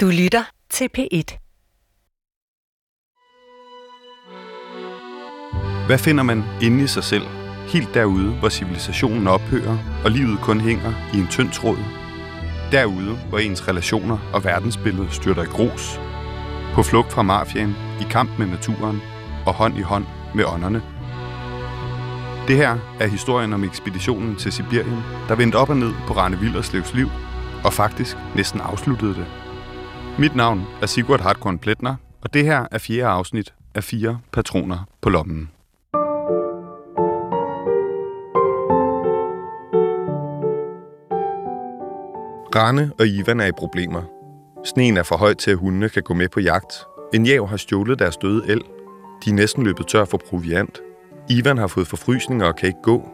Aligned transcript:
Du 0.00 0.06
lytter 0.06 0.44
til 0.70 0.88
P1. 0.98 1.38
Hvad 5.86 5.98
finder 5.98 6.22
man 6.22 6.44
inde 6.62 6.84
i 6.84 6.86
sig 6.86 7.04
selv, 7.04 7.22
helt 7.66 7.94
derude, 7.94 8.38
hvor 8.38 8.48
civilisationen 8.48 9.26
ophører, 9.26 9.78
og 10.04 10.10
livet 10.10 10.38
kun 10.40 10.60
hænger 10.60 10.92
i 11.14 11.18
en 11.18 11.26
tynd 11.26 11.50
tråd? 11.50 11.76
Derude, 12.72 13.14
hvor 13.28 13.38
ens 13.38 13.68
relationer 13.68 14.18
og 14.34 14.44
verdensbillede 14.44 15.10
styrter 15.10 15.42
i 15.42 15.46
grus, 15.46 16.00
på 16.74 16.82
flugt 16.82 17.12
fra 17.12 17.22
mafiaen, 17.22 17.76
i 18.00 18.04
kamp 18.10 18.38
med 18.38 18.46
naturen 18.46 19.00
og 19.46 19.54
hånd 19.54 19.78
i 19.78 19.82
hånd 19.82 20.06
med 20.34 20.44
ånderne. 20.44 20.82
Det 22.48 22.56
her 22.56 22.78
er 23.00 23.06
historien 23.06 23.52
om 23.52 23.64
ekspeditionen 23.64 24.36
til 24.36 24.52
Sibirien, 24.52 25.02
der 25.28 25.34
vendte 25.34 25.56
op 25.56 25.70
og 25.70 25.76
ned 25.76 25.92
på 26.06 26.12
Rane 26.12 26.38
Villerslevs 26.38 26.94
liv, 26.94 27.08
og 27.64 27.72
faktisk 27.72 28.16
næsten 28.34 28.60
afsluttede 28.60 29.14
det. 29.14 29.47
Mit 30.20 30.36
navn 30.36 30.66
er 30.82 30.86
Sigurd 30.86 31.20
Hartkorn 31.20 31.58
Pletner, 31.58 31.94
og 32.22 32.34
det 32.34 32.44
her 32.44 32.66
er 32.70 32.78
fjerde 32.78 33.08
afsnit 33.08 33.54
af 33.74 33.84
Fire 33.84 34.20
Patroner 34.32 34.88
på 35.00 35.10
lommen. 35.10 35.50
Rane 42.54 42.92
og 42.98 43.06
Ivan 43.06 43.40
er 43.40 43.46
i 43.46 43.52
problemer. 43.52 44.02
Sneen 44.64 44.96
er 44.96 45.02
for 45.02 45.16
høj 45.16 45.34
til, 45.34 45.50
at 45.50 45.56
hundene 45.56 45.88
kan 45.88 46.02
gå 46.02 46.14
med 46.14 46.28
på 46.28 46.40
jagt. 46.40 46.74
En 47.14 47.26
jæv 47.26 47.48
har 47.48 47.56
stjålet 47.56 47.98
deres 47.98 48.16
døde 48.16 48.42
el. 48.48 48.62
De 49.24 49.30
er 49.30 49.34
næsten 49.34 49.64
løbet 49.64 49.86
tør 49.86 50.04
for 50.04 50.20
proviant. 50.28 50.80
Ivan 51.30 51.58
har 51.58 51.66
fået 51.66 51.86
forfrysninger 51.86 52.46
og 52.46 52.56
kan 52.56 52.66
ikke 52.66 52.82
gå, 52.82 53.08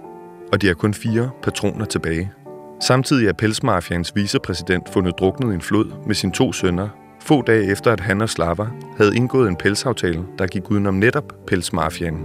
og 0.52 0.62
de 0.62 0.66
har 0.66 0.74
kun 0.74 0.94
fire 0.94 1.30
patroner 1.42 1.84
tilbage. 1.84 2.32
Samtidig 2.86 3.28
er 3.28 3.32
pelsmafians 3.32 4.12
vicepræsident 4.14 4.88
fundet 4.92 5.14
druknet 5.18 5.52
i 5.52 5.54
en 5.54 5.60
flod 5.60 6.06
med 6.06 6.14
sine 6.14 6.32
to 6.32 6.52
sønner, 6.52 6.88
få 7.20 7.42
dage 7.42 7.70
efter 7.70 7.92
at 7.92 8.00
han 8.00 8.20
og 8.20 8.28
Slava 8.28 8.66
havde 8.96 9.16
indgået 9.16 9.48
en 9.48 9.56
pelsaftale, 9.56 10.24
der 10.38 10.46
gik 10.46 10.70
udenom 10.70 10.94
netop 10.94 11.32
pelsmafianen. 11.46 12.20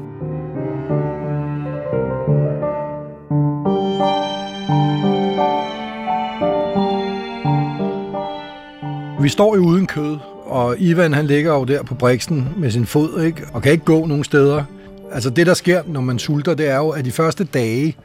Vi 9.21 9.29
står 9.29 9.55
jo 9.55 9.61
uden 9.61 9.87
kød, 9.87 10.17
og 10.45 10.75
Ivan 10.79 11.13
han 11.13 11.25
ligger 11.25 11.53
jo 11.53 11.63
der 11.63 11.83
på 11.83 11.95
briksen 11.95 12.49
med 12.57 12.71
sin 12.71 12.85
fod, 12.85 13.23
ikke? 13.23 13.47
og 13.53 13.61
kan 13.61 13.71
ikke 13.71 13.85
gå 13.85 14.05
nogen 14.05 14.23
steder. 14.23 14.63
Altså 15.11 15.29
det, 15.29 15.47
der 15.47 15.53
sker, 15.53 15.83
når 15.87 16.01
man 16.01 16.19
sulter, 16.19 16.53
det 16.53 16.69
er 16.69 16.77
jo, 16.77 16.89
at 16.89 17.05
de 17.05 17.11
første 17.11 17.43
dage, 17.43 17.95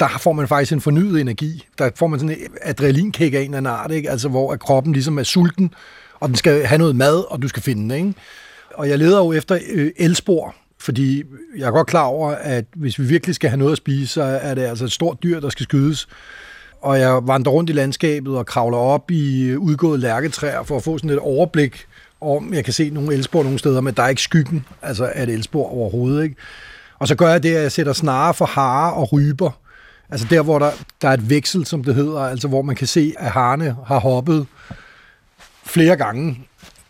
der 0.00 0.08
får 0.20 0.32
man 0.32 0.48
faktisk 0.48 0.72
en 0.72 0.80
fornyet 0.80 1.20
energi. 1.20 1.66
Der 1.78 1.90
får 1.96 2.06
man 2.06 2.20
sådan 2.20 2.36
en 2.36 2.46
adrenalinkick 2.62 3.34
af 3.34 3.38
en 3.38 3.44
eller 3.44 3.56
anden 3.56 3.72
art, 3.72 3.90
ikke? 3.90 4.10
Altså, 4.10 4.28
hvor 4.28 4.52
at 4.52 4.60
kroppen 4.60 4.92
ligesom 4.92 5.18
er 5.18 5.22
sulten, 5.22 5.74
og 6.20 6.28
den 6.28 6.36
skal 6.36 6.64
have 6.64 6.78
noget 6.78 6.96
mad, 6.96 7.30
og 7.30 7.42
du 7.42 7.48
skal 7.48 7.62
finde 7.62 7.82
den. 7.82 7.90
Ikke? 7.90 8.14
Og 8.74 8.88
jeg 8.88 8.98
leder 8.98 9.18
jo 9.18 9.32
efter 9.32 9.58
øh, 9.72 9.90
elspor, 9.96 10.54
fordi 10.80 11.22
jeg 11.58 11.66
er 11.66 11.70
godt 11.70 11.86
klar 11.86 12.04
over, 12.04 12.30
at 12.30 12.64
hvis 12.76 12.98
vi 12.98 13.04
virkelig 13.04 13.34
skal 13.34 13.50
have 13.50 13.58
noget 13.58 13.72
at 13.72 13.78
spise, 13.78 14.06
så 14.06 14.22
er 14.22 14.54
det 14.54 14.62
altså 14.62 14.84
et 14.84 14.92
stort 14.92 15.22
dyr, 15.22 15.40
der 15.40 15.48
skal 15.48 15.64
skydes. 15.64 16.08
Og 16.82 16.98
jeg 17.00 17.20
vandrer 17.22 17.52
rundt 17.52 17.70
i 17.70 17.72
landskabet 17.72 18.36
og 18.36 18.46
kravler 18.46 18.78
op 18.78 19.10
i 19.10 19.42
øh, 19.42 19.58
udgåede 19.58 20.00
lærketræer 20.00 20.62
for 20.62 20.76
at 20.76 20.82
få 20.82 20.98
sådan 20.98 21.10
et 21.10 21.18
overblik 21.18 21.86
om, 22.20 22.54
jeg 22.54 22.64
kan 22.64 22.72
se 22.72 22.90
nogle 22.90 23.14
elspor 23.14 23.42
nogle 23.42 23.58
steder, 23.58 23.80
men 23.80 23.94
der 23.94 24.02
er 24.02 24.08
ikke 24.08 24.22
skyggen 24.22 24.66
altså 24.82 25.04
af 25.14 25.22
et 25.22 25.28
elspor 25.28 25.72
overhovedet. 25.72 26.22
Ikke? 26.22 26.36
Og 26.98 27.08
så 27.08 27.14
gør 27.14 27.28
jeg 27.28 27.42
det, 27.42 27.54
at 27.54 27.62
jeg 27.62 27.72
sætter 27.72 27.92
snare 27.92 28.34
for 28.34 28.44
hare 28.44 28.92
og 28.92 29.12
ryber. 29.12 29.60
Altså 30.10 30.26
der, 30.30 30.42
hvor 30.42 30.58
der, 30.58 30.70
der 31.02 31.08
er 31.08 31.12
et 31.12 31.30
veksel, 31.30 31.66
som 31.66 31.84
det 31.84 31.94
hedder, 31.94 32.20
altså 32.20 32.48
hvor 32.48 32.62
man 32.62 32.76
kan 32.76 32.86
se, 32.86 33.14
at 33.18 33.30
harne 33.30 33.76
har 33.86 33.98
hoppet 33.98 34.46
flere 35.64 35.96
gange. 35.96 36.40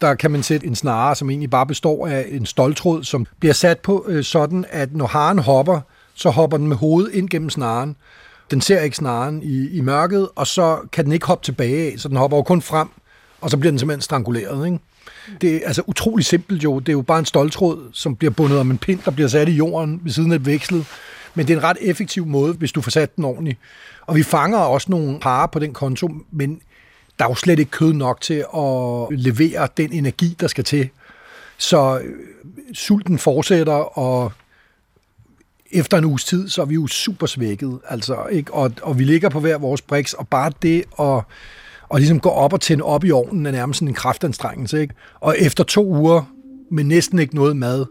Der 0.00 0.14
kan 0.14 0.30
man 0.30 0.42
sætte 0.42 0.66
en 0.66 0.74
snare, 0.74 1.14
som 1.14 1.30
egentlig 1.30 1.50
bare 1.50 1.66
består 1.66 2.06
af 2.06 2.26
en 2.28 2.46
stoltråd, 2.46 3.04
som 3.04 3.26
bliver 3.40 3.52
sat 3.52 3.78
på 3.78 4.04
øh, 4.08 4.24
sådan, 4.24 4.64
at 4.70 4.96
når 4.96 5.06
haren 5.06 5.38
hopper, 5.38 5.80
så 6.14 6.30
hopper 6.30 6.56
den 6.56 6.68
med 6.68 6.76
hovedet 6.76 7.12
ind 7.12 7.28
gennem 7.28 7.50
snaren. 7.50 7.96
Den 8.50 8.60
ser 8.60 8.80
ikke 8.80 8.96
snaren 8.96 9.42
i, 9.42 9.68
i 9.68 9.80
mørket, 9.80 10.28
og 10.36 10.46
så 10.46 10.78
kan 10.92 11.04
den 11.04 11.12
ikke 11.12 11.26
hoppe 11.26 11.44
tilbage 11.44 11.92
af, 11.92 11.98
så 11.98 12.08
den 12.08 12.16
hopper 12.16 12.36
jo 12.36 12.42
kun 12.42 12.62
frem, 12.62 12.88
og 13.40 13.50
så 13.50 13.56
bliver 13.56 13.70
den 13.70 13.78
simpelthen 13.78 14.02
stranguleret. 14.02 14.66
Ikke? 14.66 14.78
Det 15.40 15.54
er 15.54 15.60
altså 15.66 15.82
utrolig 15.86 16.24
simpelt 16.24 16.64
jo. 16.64 16.78
Det 16.78 16.88
er 16.88 16.92
jo 16.92 17.02
bare 17.02 17.18
en 17.18 17.24
stoltråd, 17.24 17.90
som 17.92 18.16
bliver 18.16 18.30
bundet 18.30 18.58
om 18.58 18.70
en 18.70 18.78
pind, 18.78 19.00
der 19.04 19.10
bliver 19.10 19.28
sat 19.28 19.48
i 19.48 19.52
jorden 19.52 20.00
ved 20.04 20.12
siden 20.12 20.32
af 20.32 20.36
et 20.36 20.46
vekslet. 20.46 20.86
Men 21.34 21.46
det 21.46 21.52
er 21.52 21.58
en 21.58 21.64
ret 21.64 21.76
effektiv 21.80 22.26
måde, 22.26 22.52
hvis 22.52 22.72
du 22.72 22.80
får 22.80 22.90
sat 22.90 23.16
den 23.16 23.24
ordentligt. 23.24 23.58
Og 24.00 24.16
vi 24.16 24.22
fanger 24.22 24.58
også 24.58 24.90
nogle 24.90 25.20
parer 25.20 25.46
på 25.46 25.58
den 25.58 25.72
konto, 25.72 26.10
men 26.30 26.60
der 27.18 27.24
er 27.24 27.28
jo 27.28 27.34
slet 27.34 27.58
ikke 27.58 27.70
kød 27.70 27.92
nok 27.92 28.20
til 28.20 28.44
at 28.56 29.06
levere 29.10 29.68
den 29.76 29.92
energi, 29.92 30.36
der 30.40 30.46
skal 30.46 30.64
til. 30.64 30.88
Så 31.58 32.00
øh, 32.04 32.14
sulten 32.74 33.18
fortsætter, 33.18 33.98
og 33.98 34.32
efter 35.70 35.98
en 35.98 36.04
uges 36.04 36.24
tid, 36.24 36.48
så 36.48 36.62
er 36.62 36.66
vi 36.66 36.74
jo 36.74 36.86
super 36.86 37.26
svækket. 37.26 37.78
Altså, 37.88 38.26
ikke? 38.26 38.54
Og, 38.54 38.72
og 38.82 38.98
vi 38.98 39.04
ligger 39.04 39.28
på 39.28 39.40
hver 39.40 39.58
vores 39.58 39.82
briks, 39.82 40.12
og 40.12 40.28
bare 40.28 40.52
det 40.62 40.84
at 41.00 41.22
og 41.88 41.98
ligesom 42.00 42.20
gå 42.20 42.28
op 42.28 42.52
og 42.52 42.60
tænde 42.60 42.84
op 42.84 43.04
i 43.04 43.10
ovnen 43.10 43.46
er 43.46 43.50
nærmest 43.50 43.78
sådan 43.78 43.88
en 43.88 43.94
kraftanstrengelse. 43.94 44.80
Ikke? 44.80 44.94
Og 45.20 45.38
efter 45.38 45.64
to 45.64 45.86
uger 45.86 46.22
med 46.70 46.84
næsten 46.84 47.18
ikke 47.18 47.34
noget 47.34 47.56
mad, 47.56 47.86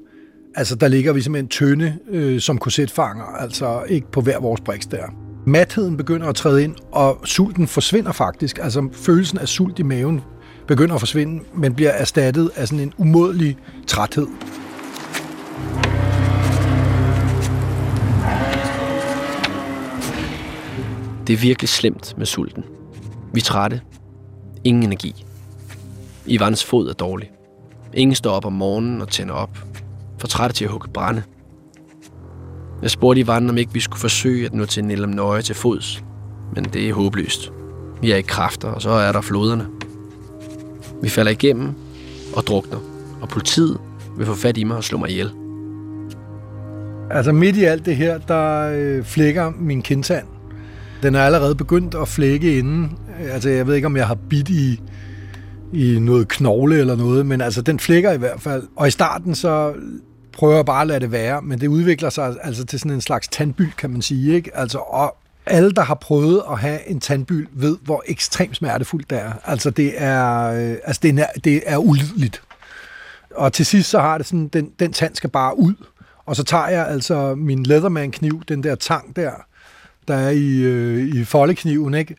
altså 0.55 0.75
der 0.75 0.87
ligger 0.87 1.13
vi 1.13 1.21
simpelthen 1.21 1.49
tynde 1.49 1.97
øh, 2.09 2.41
som 2.41 2.57
korsetfanger, 2.57 3.23
altså 3.23 3.83
ikke 3.87 4.11
på 4.11 4.21
hver 4.21 4.39
vores 4.39 4.61
briks 4.61 4.85
der. 4.85 5.03
Matheden 5.45 5.97
begynder 5.97 6.27
at 6.27 6.35
træde 6.35 6.63
ind, 6.63 6.75
og 6.91 7.21
sulten 7.25 7.67
forsvinder 7.67 8.11
faktisk. 8.11 8.59
Altså 8.61 8.89
følelsen 8.93 9.37
af 9.37 9.47
sult 9.47 9.79
i 9.79 9.83
maven 9.83 10.21
begynder 10.67 10.95
at 10.95 11.01
forsvinde, 11.01 11.43
men 11.55 11.75
bliver 11.75 11.89
erstattet 11.89 12.51
af 12.55 12.67
sådan 12.67 12.83
en 12.83 12.93
umådelig 12.97 13.57
træthed. 13.87 14.27
Det 21.27 21.33
er 21.33 21.37
virkelig 21.37 21.69
slemt 21.69 22.17
med 22.17 22.25
sulten. 22.25 22.63
Vi 23.33 23.39
er 23.39 23.43
trætte. 23.43 23.81
Ingen 24.63 24.83
energi. 24.83 25.25
Ivans 26.25 26.65
fod 26.65 26.89
er 26.89 26.93
dårlig. 26.93 27.31
Ingen 27.93 28.15
står 28.15 28.31
op 28.31 28.45
om 28.45 28.53
morgenen 28.53 29.01
og 29.01 29.09
tænder 29.09 29.33
op. 29.33 29.57
For 30.23 30.27
trætte 30.27 30.55
til 30.55 30.65
at 30.65 30.71
hugge 30.71 30.87
brænde. 30.93 31.23
Jeg 32.81 32.91
spurgte 32.91 33.21
Ivan, 33.21 33.49
om 33.49 33.57
ikke 33.57 33.73
vi 33.73 33.79
skulle 33.79 33.99
forsøge 33.99 34.45
at 34.45 34.53
nå 34.53 34.65
til 34.65 34.85
Nellem 34.85 35.09
Nøje 35.09 35.41
til 35.41 35.55
fods. 35.55 36.03
Men 36.55 36.63
det 36.63 36.89
er 36.89 36.93
håbløst. 36.93 37.51
Vi 38.01 38.11
er 38.11 38.15
ikke 38.15 38.27
kræfter, 38.27 38.67
og 38.67 38.81
så 38.81 38.89
er 38.89 39.11
der 39.11 39.21
floderne. 39.21 39.67
Vi 41.01 41.09
falder 41.09 41.31
igennem 41.31 41.73
og 42.35 42.43
drukner, 42.47 42.77
og 43.21 43.29
politiet 43.29 43.77
vil 44.17 44.25
få 44.25 44.35
fat 44.35 44.57
i 44.57 44.63
mig 44.63 44.77
og 44.77 44.83
slå 44.83 44.97
mig 44.97 45.09
ihjel. 45.09 45.31
Altså 47.11 47.31
midt 47.31 47.57
i 47.57 47.63
alt 47.63 47.85
det 47.85 47.95
her, 47.95 48.17
der 48.17 48.71
øh, 48.75 49.03
flækker 49.03 49.51
min 49.59 49.81
kindtand. 49.81 50.25
Den 51.01 51.15
er 51.15 51.21
allerede 51.21 51.55
begyndt 51.55 51.95
at 51.95 52.07
flække 52.07 52.57
inden. 52.57 52.97
Altså 53.31 53.49
jeg 53.49 53.67
ved 53.67 53.75
ikke, 53.75 53.87
om 53.87 53.97
jeg 53.97 54.07
har 54.07 54.17
bidt 54.29 54.49
i, 54.49 54.81
i 55.73 55.99
noget 55.99 56.27
knogle 56.27 56.79
eller 56.79 56.95
noget, 56.95 57.25
men 57.25 57.41
altså 57.41 57.61
den 57.61 57.79
flækker 57.79 58.11
i 58.11 58.17
hvert 58.17 58.41
fald. 58.41 58.63
Og 58.75 58.87
i 58.87 58.91
starten 58.91 59.35
så 59.35 59.73
prøver 60.33 60.55
jeg 60.55 60.65
bare 60.65 60.81
at 60.81 60.87
lade 60.87 60.99
det 60.99 61.11
være, 61.11 61.41
men 61.41 61.61
det 61.61 61.67
udvikler 61.67 62.09
sig 62.09 62.35
altså 62.41 62.65
til 62.65 62.79
sådan 62.79 62.91
en 62.91 63.01
slags 63.01 63.27
tandbyld, 63.27 63.71
kan 63.77 63.89
man 63.89 64.01
sige. 64.01 64.35
Ikke? 64.35 64.57
Altså, 64.57 64.77
og 64.77 65.17
alle, 65.45 65.71
der 65.71 65.81
har 65.81 65.95
prøvet 65.95 66.43
at 66.51 66.59
have 66.59 66.89
en 66.89 66.99
tandbyld, 66.99 67.47
ved, 67.51 67.77
hvor 67.81 68.03
ekstremt 68.05 68.55
smertefuldt 68.55 69.09
det 69.09 69.19
er. 69.19 69.31
Altså, 69.45 69.69
det 69.69 69.93
er, 69.97 70.43
øh, 70.43 70.77
altså, 70.83 70.99
det 71.03 71.19
er, 71.19 71.25
det 71.43 71.61
er 71.65 71.77
ulideligt. 71.77 72.41
Og 73.35 73.53
til 73.53 73.65
sidst, 73.65 73.89
så 73.89 73.99
har 73.99 74.17
det 74.17 74.27
sådan, 74.27 74.47
den, 74.47 74.71
den 74.79 74.93
tand 74.93 75.15
skal 75.15 75.29
bare 75.29 75.59
ud. 75.59 75.73
Og 76.25 76.35
så 76.35 76.43
tager 76.43 76.67
jeg 76.67 76.87
altså 76.87 77.35
min 77.35 77.63
Leatherman-kniv, 77.63 78.43
den 78.47 78.63
der 78.63 78.75
tang 78.75 79.15
der, 79.15 79.31
der 80.07 80.15
er 80.15 80.29
i, 80.29 80.59
øh, 80.59 81.15
i 81.15 81.23
foldekniven, 81.23 81.93
ikke? 81.93 82.15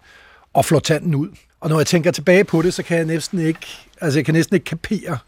og 0.55 0.65
flår 0.65 0.79
tanden 0.79 1.15
ud. 1.15 1.29
Og 1.61 1.71
når 1.71 1.79
jeg 1.79 1.87
tænker 1.87 2.11
tilbage 2.11 2.45
på 2.45 2.63
det, 2.63 2.75
så 2.75 2.83
kan 2.83 2.97
jeg 2.97 3.05
næsten 3.07 3.39
ikke, 3.39 3.67
altså 4.01 4.19
jeg 4.19 4.25
kan 4.25 4.35
næsten 4.35 4.55
ikke 4.55 4.65
kapere 4.65 5.19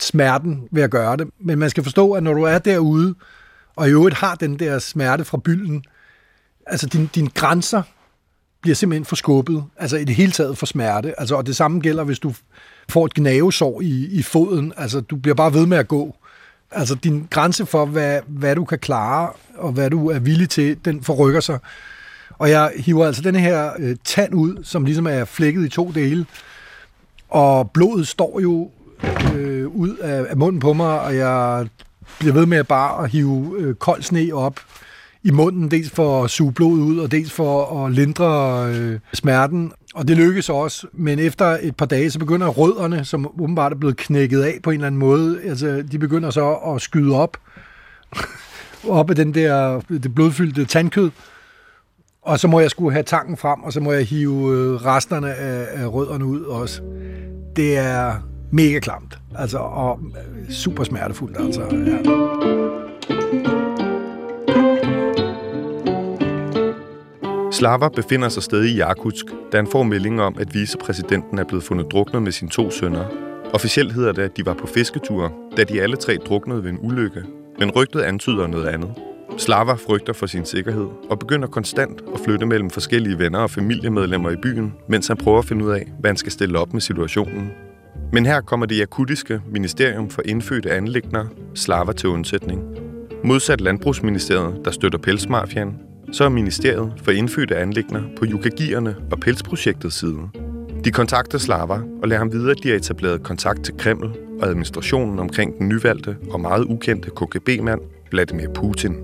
smerten 0.00 0.68
ved 0.70 0.82
at 0.82 0.90
gøre 0.90 1.16
det. 1.16 1.28
Men 1.40 1.58
man 1.58 1.70
skal 1.70 1.82
forstå, 1.82 2.12
at 2.12 2.22
når 2.22 2.34
du 2.34 2.42
er 2.42 2.58
derude, 2.58 3.14
og 3.76 3.88
i 3.88 3.90
øvrigt 3.90 4.16
har 4.16 4.34
den 4.34 4.58
der 4.58 4.78
smerte 4.78 5.24
fra 5.24 5.38
bylden, 5.44 5.84
altså 6.66 6.86
din, 6.86 7.10
dine 7.14 7.28
grænser 7.28 7.82
bliver 8.62 8.74
simpelthen 8.74 9.04
forskubbet, 9.04 9.64
altså 9.76 9.96
i 9.96 10.04
det 10.04 10.14
hele 10.14 10.32
taget 10.32 10.58
for 10.58 10.66
smerte. 10.66 11.20
Altså, 11.20 11.34
og 11.34 11.46
det 11.46 11.56
samme 11.56 11.80
gælder, 11.80 12.04
hvis 12.04 12.18
du 12.18 12.34
får 12.88 13.06
et 13.06 13.14
gnavesår 13.14 13.80
i, 13.80 14.06
i 14.06 14.22
foden. 14.22 14.72
Altså, 14.76 15.00
du 15.00 15.16
bliver 15.16 15.34
bare 15.34 15.54
ved 15.54 15.66
med 15.66 15.78
at 15.78 15.88
gå. 15.88 16.16
Altså, 16.70 16.94
din 16.94 17.26
grænse 17.30 17.66
for, 17.66 17.86
hvad, 17.86 18.20
hvad 18.26 18.54
du 18.54 18.64
kan 18.64 18.78
klare, 18.78 19.32
og 19.54 19.72
hvad 19.72 19.90
du 19.90 20.10
er 20.10 20.18
villig 20.18 20.48
til, 20.50 20.84
den 20.84 21.02
forrykker 21.02 21.40
sig. 21.40 21.58
Og 22.38 22.50
jeg 22.50 22.72
hiver 22.76 23.06
altså 23.06 23.22
den 23.22 23.34
her 23.34 23.72
øh, 23.78 23.96
tand 24.04 24.34
ud, 24.34 24.64
som 24.64 24.84
ligesom 24.84 25.06
er 25.06 25.24
flækket 25.24 25.64
i 25.64 25.68
to 25.68 25.90
dele. 25.90 26.26
Og 27.28 27.70
blodet 27.70 28.08
står 28.08 28.40
jo 28.40 28.70
øh, 29.36 29.68
ud 29.68 29.96
af, 29.96 30.26
af 30.30 30.36
munden 30.36 30.60
på 30.60 30.72
mig, 30.72 31.00
og 31.00 31.16
jeg 31.16 31.66
bliver 32.18 32.34
ved 32.34 32.46
med 32.46 32.64
bare 32.64 33.04
at 33.04 33.10
hive 33.10 33.54
øh, 33.58 33.74
kold 33.74 34.02
sne 34.02 34.30
op 34.32 34.60
i 35.24 35.30
munden, 35.30 35.70
dels 35.70 35.90
for 35.90 36.24
at 36.24 36.30
suge 36.30 36.52
blodet 36.52 36.82
ud, 36.82 36.98
og 36.98 37.12
dels 37.12 37.32
for 37.32 37.84
at 37.84 37.92
lindre 37.92 38.66
øh, 38.68 38.98
smerten. 39.14 39.72
Og 39.94 40.08
det 40.08 40.16
lykkes 40.16 40.48
også, 40.48 40.86
men 40.92 41.18
efter 41.18 41.58
et 41.62 41.76
par 41.76 41.86
dage, 41.86 42.10
så 42.10 42.18
begynder 42.18 42.48
rødderne, 42.48 43.04
som 43.04 43.26
åbenbart 43.40 43.72
er 43.72 43.76
blevet 43.76 43.96
knækket 43.96 44.42
af 44.42 44.58
på 44.62 44.70
en 44.70 44.74
eller 44.74 44.86
anden 44.86 44.98
måde, 44.98 45.40
altså 45.44 45.84
de 45.92 45.98
begynder 45.98 46.30
så 46.30 46.52
at 46.52 46.82
skyde 46.82 47.14
op, 47.14 47.36
op 48.88 49.10
af 49.10 49.16
den 49.16 49.34
der, 49.34 49.80
det 49.88 50.14
blodfyldte 50.14 50.64
tandkød, 50.64 51.10
og 52.22 52.40
så 52.40 52.48
må 52.48 52.60
jeg 52.60 52.70
skulle 52.70 52.92
have 52.92 53.02
tanken 53.02 53.36
frem, 53.36 53.62
og 53.62 53.72
så 53.72 53.80
må 53.80 53.92
jeg 53.92 54.04
hive 54.04 54.52
øh, 54.56 54.74
resterne 54.74 55.34
af, 55.34 55.82
af 55.82 55.86
rødderne 55.86 56.24
ud 56.24 56.40
også. 56.40 56.82
Det 57.56 57.78
er 57.78 58.31
mega 58.52 58.78
klamt, 58.78 59.18
altså, 59.34 59.58
og 59.58 60.00
øh, 60.04 60.50
super 60.50 60.84
smertefuldt, 60.84 61.36
altså. 61.36 61.62
Ja. 61.62 61.98
Slava 67.52 67.88
befinder 67.88 68.28
sig 68.28 68.42
stadig 68.42 68.70
i 68.70 68.76
Jakutsk, 68.76 69.26
da 69.52 69.56
han 69.56 69.66
får 69.66 69.82
melding 69.82 70.22
om, 70.22 70.36
at 70.40 70.54
vicepræsidenten 70.54 71.38
er 71.38 71.44
blevet 71.44 71.64
fundet 71.64 71.86
druknet 71.92 72.22
med 72.22 72.32
sine 72.32 72.50
to 72.50 72.70
sønner. 72.70 73.04
Officielt 73.52 73.92
hedder 73.92 74.12
det, 74.12 74.22
at 74.22 74.36
de 74.36 74.46
var 74.46 74.54
på 74.54 74.66
fisketur, 74.66 75.32
da 75.56 75.64
de 75.64 75.82
alle 75.82 75.96
tre 75.96 76.16
druknede 76.16 76.64
ved 76.64 76.70
en 76.70 76.78
ulykke, 76.82 77.22
men 77.58 77.70
rygtet 77.70 78.00
antyder 78.00 78.46
noget 78.46 78.66
andet. 78.66 78.94
Slava 79.38 79.72
frygter 79.72 80.12
for 80.12 80.26
sin 80.26 80.44
sikkerhed 80.44 80.88
og 81.10 81.18
begynder 81.18 81.48
konstant 81.48 82.02
at 82.14 82.20
flytte 82.24 82.46
mellem 82.46 82.70
forskellige 82.70 83.18
venner 83.18 83.38
og 83.38 83.50
familiemedlemmer 83.50 84.30
i 84.30 84.36
byen, 84.42 84.74
mens 84.88 85.08
han 85.08 85.16
prøver 85.16 85.38
at 85.38 85.44
finde 85.44 85.64
ud 85.64 85.70
af, 85.70 85.92
hvad 86.00 86.10
han 86.10 86.16
skal 86.16 86.32
stille 86.32 86.58
op 86.58 86.72
med 86.72 86.80
situationen. 86.80 87.50
Men 88.14 88.26
her 88.26 88.40
kommer 88.40 88.66
det 88.66 88.78
jakutiske 88.78 89.40
ministerium 89.52 90.10
for 90.10 90.22
indfødte 90.24 90.70
anlægner, 90.70 91.26
slaver 91.54 91.92
til 91.92 92.08
undsætning. 92.08 92.62
Modsat 93.24 93.60
Landbrugsministeriet, 93.60 94.60
der 94.64 94.70
støtter 94.70 94.98
pelsmafian, 94.98 95.78
så 96.12 96.24
er 96.24 96.28
ministeriet 96.28 96.92
for 97.02 97.10
indfødte 97.10 97.56
anlægner 97.56 98.02
på 98.18 98.24
Jukagierne 98.24 98.96
og 99.12 99.20
Pelsprojektets 99.20 99.98
side. 99.98 100.28
De 100.84 100.90
kontakter 100.90 101.38
Slava 101.38 101.74
og 102.02 102.08
lader 102.08 102.18
ham 102.18 102.32
vide, 102.32 102.50
at 102.50 102.56
de 102.62 102.68
har 102.68 102.76
etableret 102.76 103.22
kontakt 103.22 103.64
til 103.64 103.76
Kreml 103.78 104.16
og 104.40 104.48
administrationen 104.48 105.18
omkring 105.18 105.58
den 105.58 105.68
nyvalgte 105.68 106.16
og 106.30 106.40
meget 106.40 106.64
ukendte 106.64 107.10
KGB-mand 107.10 107.80
Vladimir 108.10 108.48
Putin. 108.54 108.96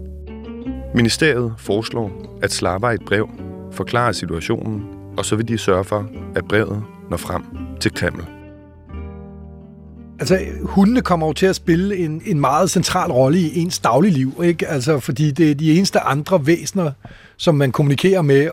Ministeriet 0.95 1.55
foreslår, 1.59 2.39
at 2.43 2.53
Slava 2.53 2.89
i 2.89 2.95
et 2.95 3.05
brev 3.07 3.29
forklarer 3.73 4.13
situationen, 4.13 4.85
og 5.17 5.25
så 5.25 5.37
vil 5.37 5.49
de 5.49 5.59
sørge 5.59 5.85
for, 5.85 6.11
at 6.35 6.45
brevet 6.45 6.83
når 7.11 7.17
frem 7.17 7.43
til 7.81 7.95
Kreml. 7.95 8.38
Altså, 10.19 10.41
hundene 10.63 11.03
kommer 11.03 11.27
jo 11.27 11.33
til 11.33 11.47
at 11.47 11.57
spille 11.57 11.97
en, 11.97 12.23
en 12.25 12.41
meget 12.41 12.71
central 12.71 13.13
rolle 13.13 13.39
i 13.39 13.59
ens 13.59 13.79
dagligliv, 13.79 14.41
ikke? 14.45 14.69
Altså, 14.69 15.01
fordi 15.01 15.31
det 15.31 15.51
er 15.51 15.55
de 15.55 15.77
eneste 15.77 16.01
andre 16.01 16.47
væsener, 16.47 16.93
som 17.37 17.55
man 17.55 17.73
kommunikerer 17.73 18.23
med. 18.23 18.51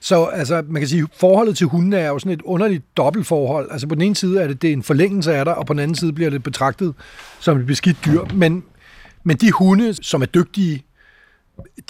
Så 0.00 0.24
altså, 0.24 0.62
man 0.68 0.82
kan 0.82 0.88
sige, 0.88 1.06
forholdet 1.16 1.56
til 1.56 1.66
hundene 1.66 1.98
er 1.98 2.08
jo 2.08 2.18
sådan 2.18 2.32
et 2.32 2.42
underligt 2.42 2.96
dobbeltforhold. 2.96 3.68
Altså 3.70 3.86
på 3.86 3.94
den 3.94 4.02
ene 4.02 4.16
side 4.16 4.40
er 4.40 4.46
det, 4.46 4.62
det 4.62 4.68
er 4.68 4.72
en 4.72 4.82
forlængelse 4.82 5.34
af 5.34 5.44
dig, 5.44 5.54
og 5.54 5.66
på 5.66 5.72
den 5.72 5.80
anden 5.80 5.94
side 5.94 6.12
bliver 6.12 6.30
det 6.30 6.42
betragtet 6.42 6.94
som 7.40 7.58
et 7.60 7.66
beskidt 7.66 7.96
dyr. 8.04 8.20
Men, 8.34 8.64
men 9.24 9.36
de 9.36 9.52
hunde, 9.52 9.94
som 9.94 10.22
er 10.22 10.26
dygtige, 10.26 10.84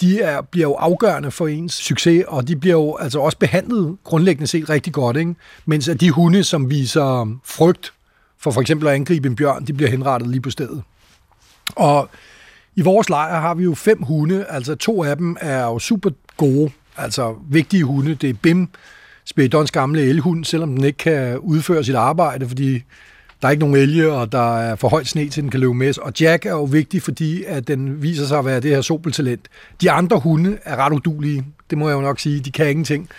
de 0.01 0.21
er, 0.21 0.41
bliver 0.41 0.67
jo 0.67 0.73
afgørende 0.73 1.31
for 1.31 1.47
ens 1.47 1.73
succes, 1.73 2.23
og 2.27 2.47
de 2.47 2.55
bliver 2.55 2.75
jo 2.75 2.95
altså 2.95 3.19
også 3.19 3.37
behandlet 3.37 3.97
grundlæggende 4.03 4.47
set 4.47 4.69
rigtig 4.69 4.93
godt, 4.93 5.17
ikke? 5.17 5.35
mens 5.65 5.87
at 5.87 6.01
de 6.01 6.11
hunde, 6.11 6.43
som 6.43 6.69
viser 6.69 7.37
frygt 7.45 7.93
for 8.41 8.51
for 8.51 8.61
eksempel 8.61 8.87
at 8.87 8.93
angribe 8.93 9.27
en 9.27 9.35
bjørn, 9.35 9.65
de 9.65 9.73
bliver 9.73 9.89
henrettet 9.89 10.29
lige 10.29 10.41
på 10.41 10.49
stedet. 10.49 10.81
Og 11.75 12.09
i 12.75 12.81
vores 12.81 13.09
lejr 13.09 13.39
har 13.39 13.53
vi 13.53 13.63
jo 13.63 13.75
fem 13.75 14.01
hunde, 14.03 14.45
altså 14.49 14.75
to 14.75 15.03
af 15.03 15.17
dem 15.17 15.37
er 15.41 15.63
jo 15.63 15.79
super 15.79 16.09
gode, 16.37 16.71
altså 16.97 17.35
vigtige 17.49 17.83
hunde. 17.83 18.15
Det 18.15 18.29
er 18.29 18.33
Bim, 18.33 18.69
Spiridons 19.25 19.71
gamle 19.71 20.01
elhund, 20.01 20.45
selvom 20.45 20.75
den 20.75 20.83
ikke 20.83 20.97
kan 20.97 21.39
udføre 21.39 21.83
sit 21.83 21.95
arbejde, 21.95 22.47
fordi 22.47 22.83
der 23.41 23.47
er 23.47 23.51
ikke 23.51 23.59
nogen 23.59 23.75
elge, 23.75 24.11
og 24.11 24.31
der 24.31 24.57
er 24.57 24.75
for 24.75 24.89
højt 24.89 25.07
sne 25.07 25.29
til, 25.29 25.43
den 25.43 25.51
kan 25.51 25.59
løbe 25.59 25.73
med. 25.73 25.99
Og 25.99 26.13
Jack 26.21 26.45
er 26.45 26.51
jo 26.51 26.63
vigtig, 26.63 27.01
fordi 27.01 27.43
at 27.43 27.67
den 27.67 28.01
viser 28.01 28.25
sig 28.25 28.39
at 28.39 28.45
være 28.45 28.59
det 28.59 28.71
her 28.71 28.81
sobeltalent. 28.81 29.47
De 29.81 29.91
andre 29.91 30.19
hunde 30.19 30.57
er 30.63 30.75
ret 30.75 30.93
udulige, 30.93 31.45
det 31.69 31.77
må 31.77 31.89
jeg 31.89 31.95
jo 31.95 32.01
nok 32.01 32.19
sige. 32.19 32.39
De 32.39 32.51
kan 32.51 32.69
ingenting. 32.69 33.09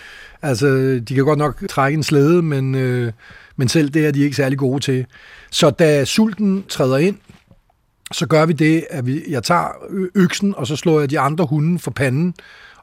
Altså, 0.41 0.67
de 1.09 1.15
kan 1.15 1.23
godt 1.23 1.39
nok 1.39 1.63
trække 1.69 1.97
en 1.97 2.03
slæde, 2.03 2.41
men, 2.41 2.75
øh, 2.75 3.11
men 3.55 3.67
selv 3.67 3.89
det 3.89 4.05
er 4.05 4.11
de 4.11 4.21
ikke 4.21 4.35
særlig 4.35 4.57
gode 4.57 4.79
til. 4.79 5.05
Så 5.51 5.69
da 5.69 6.05
sulten 6.05 6.63
træder 6.69 6.97
ind, 6.97 7.17
så 8.11 8.27
gør 8.27 8.45
vi 8.45 8.53
det, 8.53 8.85
at 8.89 9.05
vi, 9.05 9.21
jeg 9.29 9.43
tager 9.43 9.69
øksen, 10.15 10.55
og 10.57 10.67
så 10.67 10.75
slår 10.75 10.99
jeg 10.99 11.09
de 11.09 11.19
andre 11.19 11.45
hunde 11.45 11.79
for 11.79 11.91
panden, 11.91 12.33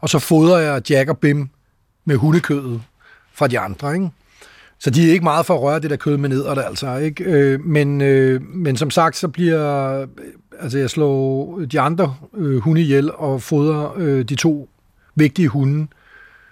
og 0.01 0.09
så 0.09 0.19
fodrer 0.19 0.59
jeg 0.59 0.91
Jack 0.91 1.11
og 1.11 1.19
Bim 1.19 1.49
med 2.05 2.17
hundekødet 2.17 2.83
fra 3.33 3.47
de 3.47 3.59
andre, 3.59 3.95
ikke? 3.95 4.11
Så 4.81 4.91
de 4.91 5.09
er 5.09 5.13
ikke 5.13 5.25
meget 5.25 5.47
for 5.47 5.55
at 5.55 5.63
røre 5.63 5.81
det 5.81 5.91
der 5.91 5.97
kød 5.97 6.17
med 6.17 6.29
ned, 6.29 6.41
og 6.41 6.57
det 6.57 6.63
altså, 6.67 6.97
ikke? 6.97 7.25
Øh, 7.25 7.61
men, 7.61 8.01
øh, 8.01 8.43
men 8.43 8.77
som 8.77 8.91
sagt, 8.91 9.17
så 9.17 9.29
bliver... 9.29 10.01
Øh, 10.01 10.09
altså, 10.61 10.79
jeg 10.79 10.91
slår 10.91 11.59
de 11.73 11.81
andre 11.81 12.15
øh, 12.37 12.59
hunde 12.59 12.81
ihjel 12.81 13.11
og 13.15 13.43
fodrer 13.43 13.95
øh, 13.97 14.25
de 14.25 14.35
to 14.35 14.69
vigtige 15.15 15.49
hunde 15.49 15.87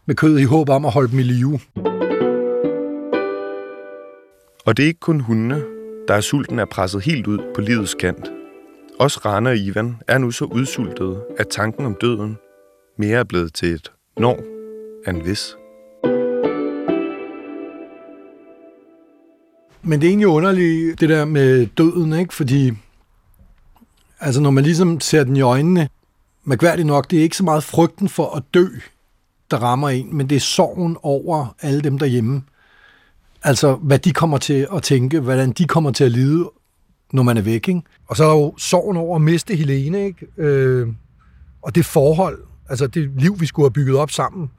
med 0.06 0.14
kød 0.14 0.38
i 0.38 0.44
håb 0.44 0.68
om 0.68 0.84
at 0.84 0.92
holde 0.92 1.10
dem 1.10 1.18
i 1.18 1.22
live. 1.22 1.60
Og 4.66 4.76
det 4.76 4.82
er 4.82 4.86
ikke 4.86 5.00
kun 5.00 5.20
hundene, 5.20 5.64
der 6.08 6.14
er 6.14 6.20
sulten 6.20 6.58
er 6.58 6.64
presset 6.64 7.02
helt 7.02 7.26
ud 7.26 7.38
på 7.54 7.60
livets 7.60 7.94
kant. 7.94 8.30
Også 8.98 9.20
Rana 9.24 9.50
og 9.50 9.58
Ivan 9.58 9.96
er 10.08 10.18
nu 10.18 10.30
så 10.30 10.44
udsultede, 10.44 11.24
at 11.38 11.48
tanken 11.48 11.86
om 11.86 11.96
døden 12.00 12.36
mere 12.98 13.18
er 13.18 13.24
blevet 13.24 13.54
til 13.54 13.74
et 13.74 13.92
når 14.16 14.38
end 15.08 15.22
hvis. 15.22 15.56
Men 19.82 20.00
det 20.00 20.06
er 20.06 20.10
egentlig 20.10 20.28
underligt, 20.28 21.00
det 21.00 21.08
der 21.08 21.24
med 21.24 21.66
døden, 21.66 22.12
ikke? 22.12 22.34
Fordi 22.34 22.72
altså, 24.20 24.40
når 24.40 24.50
man 24.50 24.64
ligesom 24.64 25.00
ser 25.00 25.24
den 25.24 25.36
i 25.36 25.40
øjnene, 25.40 25.88
mærkværdigt 26.44 26.86
nok, 26.86 27.10
det 27.10 27.18
er 27.18 27.22
ikke 27.22 27.36
så 27.36 27.44
meget 27.44 27.64
frygten 27.64 28.08
for 28.08 28.36
at 28.36 28.42
dø, 28.54 28.66
der 29.50 29.56
rammer 29.56 29.88
en, 29.88 30.16
men 30.16 30.28
det 30.28 30.36
er 30.36 30.40
sorgen 30.40 30.96
over 31.02 31.54
alle 31.62 31.80
dem 31.80 31.98
derhjemme. 31.98 32.42
Altså, 33.42 33.74
hvad 33.74 33.98
de 33.98 34.12
kommer 34.12 34.38
til 34.38 34.66
at 34.74 34.82
tænke, 34.82 35.20
hvordan 35.20 35.52
de 35.52 35.64
kommer 35.64 35.90
til 35.90 36.04
at 36.04 36.12
lide, 36.12 36.50
når 37.12 37.22
man 37.22 37.36
er 37.36 37.42
væk, 37.42 37.68
ikke? 37.68 37.82
Og 38.08 38.16
så 38.16 38.24
er 38.24 38.28
der 38.28 38.36
jo 38.36 38.54
sorgen 38.58 38.96
over 38.96 39.16
at 39.16 39.22
miste 39.22 39.56
Helene, 39.56 40.04
ikke? 40.04 40.26
Øh, 40.36 40.88
og 41.62 41.74
det 41.74 41.86
forhold, 41.86 42.38
altså 42.68 42.86
det 42.86 43.10
liv, 43.16 43.40
vi 43.40 43.46
skulle 43.46 43.64
have 43.64 43.72
bygget 43.72 43.96
op 43.96 44.10
sammen. 44.10 44.50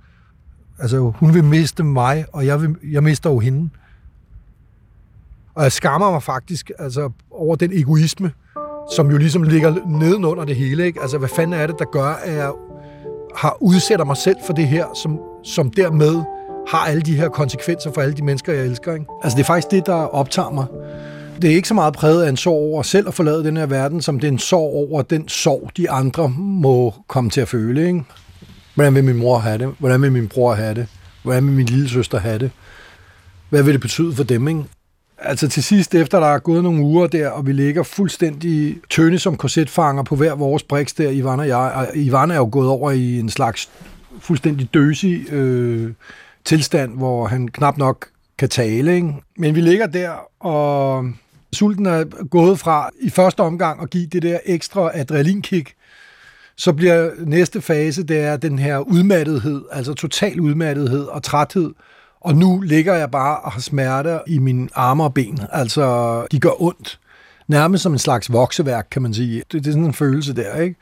Altså, 0.80 1.00
hun 1.16 1.34
vil 1.34 1.44
miste 1.44 1.84
mig, 1.84 2.26
og 2.34 2.46
jeg, 2.46 2.62
vil, 2.62 2.76
jeg 2.92 3.04
mister 3.04 3.30
jo 3.30 3.40
hende. 3.40 3.70
Og 5.56 5.64
jeg 5.64 5.72
skammer 5.72 6.12
mig 6.12 6.24
faktisk 6.24 6.72
altså, 6.80 7.10
over 7.32 7.56
den 7.56 7.72
egoisme, 7.74 8.32
som 8.96 9.12
jo 9.12 9.18
ligesom 9.18 9.44
ligger 9.44 9.76
nedenunder 9.88 10.46
det 10.46 10.56
hele. 10.56 10.86
Ikke? 10.86 11.02
Altså, 11.02 11.18
hvad 11.18 11.30
fanden 11.30 11.60
er 11.60 11.68
det, 11.68 11.76
der 11.80 11.86
gør, 11.86 12.06
at 12.06 12.34
jeg 12.34 12.52
har 13.36 13.58
udsætter 13.62 14.06
mig 14.06 14.18
selv 14.18 14.38
for 14.46 14.54
det 14.54 14.68
her, 14.68 14.86
som, 15.04 15.20
som 15.44 15.72
dermed 15.72 16.24
har 16.68 16.86
alle 16.86 17.02
de 17.02 17.16
her 17.16 17.30
konsekvenser 17.30 17.92
for 17.94 18.02
alle 18.02 18.14
de 18.14 18.24
mennesker, 18.24 18.54
jeg 18.54 18.66
elsker. 18.66 18.94
Ikke? 18.94 19.06
Altså, 19.24 19.38
det 19.38 19.44
er 19.44 19.48
faktisk 19.48 19.72
det, 19.72 19.86
der 19.86 19.94
optager 19.94 20.50
mig. 20.50 20.66
Det 21.42 21.52
er 21.52 21.56
ikke 21.56 21.68
så 21.68 21.74
meget 21.74 21.94
præget 21.94 22.24
af 22.24 22.30
en 22.30 22.38
sorg 22.38 22.54
over 22.54 22.84
selv 22.84 23.08
at 23.08 23.14
forlade 23.14 23.44
den 23.44 23.58
her 23.58 23.66
verden, 23.66 24.02
som 24.02 24.20
det 24.20 24.28
er 24.28 24.32
en 24.32 24.40
sorg 24.40 24.74
over 24.92 25.02
den 25.02 25.28
sorg, 25.28 25.72
de 25.78 25.90
andre 25.90 26.30
må 26.38 26.94
komme 27.08 27.30
til 27.30 27.42
at 27.42 27.48
føle. 27.48 27.88
Ikke? 27.88 28.04
Hvordan 28.76 28.96
vil 28.96 29.04
min 29.04 29.18
mor 29.18 29.38
have 29.38 29.58
det? 29.58 29.74
Hvordan 29.80 30.02
vil 30.02 30.12
min 30.12 30.28
bror 30.28 30.54
have 30.54 30.74
det? 30.74 30.88
Hvordan 31.24 31.48
vil 31.48 31.54
min 31.54 31.66
lille 31.66 31.90
søster 31.90 32.20
have 32.20 32.40
det? 32.40 32.52
Hvad 33.50 33.64
vil 33.64 33.74
det 33.74 33.82
betyde 33.82 34.16
for 34.16 34.24
dem? 34.24 34.48
Ikke? 34.48 34.64
Altså 35.18 35.48
til 35.48 35.64
sidst, 35.64 35.96
efter 35.96 36.20
der 36.20 36.28
er 36.28 36.40
gået 36.40 36.64
nogle 36.64 36.82
uger 36.82 37.08
der, 37.08 37.30
og 37.30 37.48
vi 37.48 37.54
ligger 37.54 37.84
fuldstændig 37.84 38.78
tønde 38.90 39.20
som 39.20 39.38
korsetfanger 39.38 40.04
på 40.04 40.16
hver 40.16 40.36
vores 40.36 40.64
briks 40.64 40.94
der, 40.94 41.10
Ivan 41.10 41.40
og 41.40 41.48
jeg. 41.48 41.58
Og 41.58 41.88
Ivan 41.96 42.32
er 42.32 42.36
jo 42.36 42.50
gået 42.52 42.70
over 42.70 42.92
i 42.92 43.20
en 43.20 43.30
slags 43.30 43.70
fuldstændig 44.20 44.74
døsig 44.74 45.34
øh, 45.34 45.92
tilstand, 46.48 46.98
hvor 46.98 47.28
han 47.28 47.48
knap 47.48 47.78
nok 47.78 48.08
kan 48.38 48.50
tale. 48.50 48.96
Ikke? 48.96 49.14
Men 49.38 49.56
vi 49.56 49.62
ligger 49.62 49.88
der, 49.88 50.12
og 50.40 51.06
sulten 51.54 51.86
er 51.86 52.26
gået 52.26 52.60
fra 52.60 52.90
i 53.00 53.10
første 53.10 53.40
omgang 53.40 53.82
at 53.82 53.90
give 53.90 54.08
det 54.08 54.22
der 54.22 54.40
ekstra 54.46 54.92
adrenalinkick, 54.94 55.74
så 56.56 56.74
bliver 56.74 57.12
næste 57.26 57.62
fase, 57.62 58.04
det 58.04 58.20
er 58.20 58.38
den 58.38 58.60
her 58.60 58.80
udmattethed, 58.80 59.62
altså 59.72 59.94
total 59.94 60.40
udmattethed 60.40 61.04
og 61.04 61.24
træthed, 61.24 61.74
og 62.22 62.36
nu 62.36 62.60
ligger 62.60 62.94
jeg 62.94 63.12
bare 63.12 63.40
og 63.40 63.52
har 63.52 63.62
smerter 63.62 64.20
i 64.28 64.40
mine 64.40 64.70
arme 64.74 65.04
og 65.04 65.14
ben. 65.14 65.40
Altså, 65.52 66.28
de 66.32 66.40
gør 66.40 66.62
ondt. 66.62 67.00
Nærmest 67.48 67.84
som 67.84 67.94
en 67.94 68.00
slags 68.00 68.32
vokseværk, 68.32 68.88
kan 68.92 69.02
man 69.02 69.14
sige. 69.14 69.38
Det, 69.38 69.52
det 69.52 69.68
er 69.68 69.72
sådan 69.72 69.86
en 69.86 69.94
følelse 69.94 70.34
der, 70.34 70.56
ikke? 70.56 70.76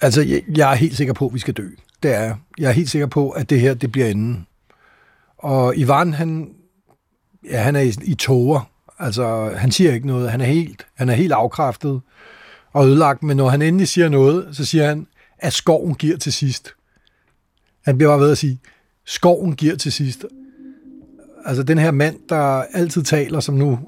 Altså, 0.00 0.22
jeg, 0.22 0.42
jeg 0.56 0.70
er 0.70 0.74
helt 0.74 0.96
sikker 0.96 1.14
på, 1.14 1.26
at 1.26 1.34
vi 1.34 1.38
skal 1.38 1.54
dø. 1.54 1.68
Det 2.02 2.14
er 2.14 2.20
jeg. 2.20 2.36
Jeg 2.58 2.68
er 2.68 2.72
helt 2.72 2.90
sikker 2.90 3.06
på, 3.06 3.30
at 3.30 3.50
det 3.50 3.60
her, 3.60 3.74
det 3.74 3.92
bliver 3.92 4.06
enden. 4.06 4.46
Og 5.38 5.76
Ivan, 5.76 6.12
han, 6.12 6.54
ja, 7.50 7.58
han 7.58 7.76
er 7.76 7.80
i, 7.80 7.92
i 8.02 8.14
tårer. 8.14 8.70
Altså, 8.98 9.52
han 9.56 9.72
siger 9.72 9.94
ikke 9.94 10.06
noget. 10.06 10.30
Han 10.30 10.40
er 10.40 10.44
helt, 10.44 10.86
han 10.94 11.08
er 11.08 11.14
helt 11.14 11.32
afkræftet 11.32 12.00
og 12.72 12.86
ødelagt. 12.86 13.22
Men 13.22 13.36
når 13.36 13.48
han 13.48 13.62
endelig 13.62 13.88
siger 13.88 14.08
noget, 14.08 14.56
så 14.56 14.64
siger 14.64 14.88
han, 14.88 15.06
at 15.38 15.52
skoven 15.52 15.94
giver 15.94 16.16
til 16.16 16.32
sidst. 16.32 16.74
Han 17.84 17.98
bliver 17.98 18.10
bare 18.10 18.20
ved 18.20 18.30
at 18.30 18.38
sige, 18.38 18.60
skoven 19.04 19.56
giver 19.56 19.76
til 19.76 19.92
sidst. 19.92 20.24
Altså 21.44 21.62
den 21.62 21.78
her 21.78 21.90
mand, 21.90 22.16
der 22.28 22.62
altid 22.72 23.02
taler, 23.02 23.40
som 23.40 23.54
nu 23.54 23.78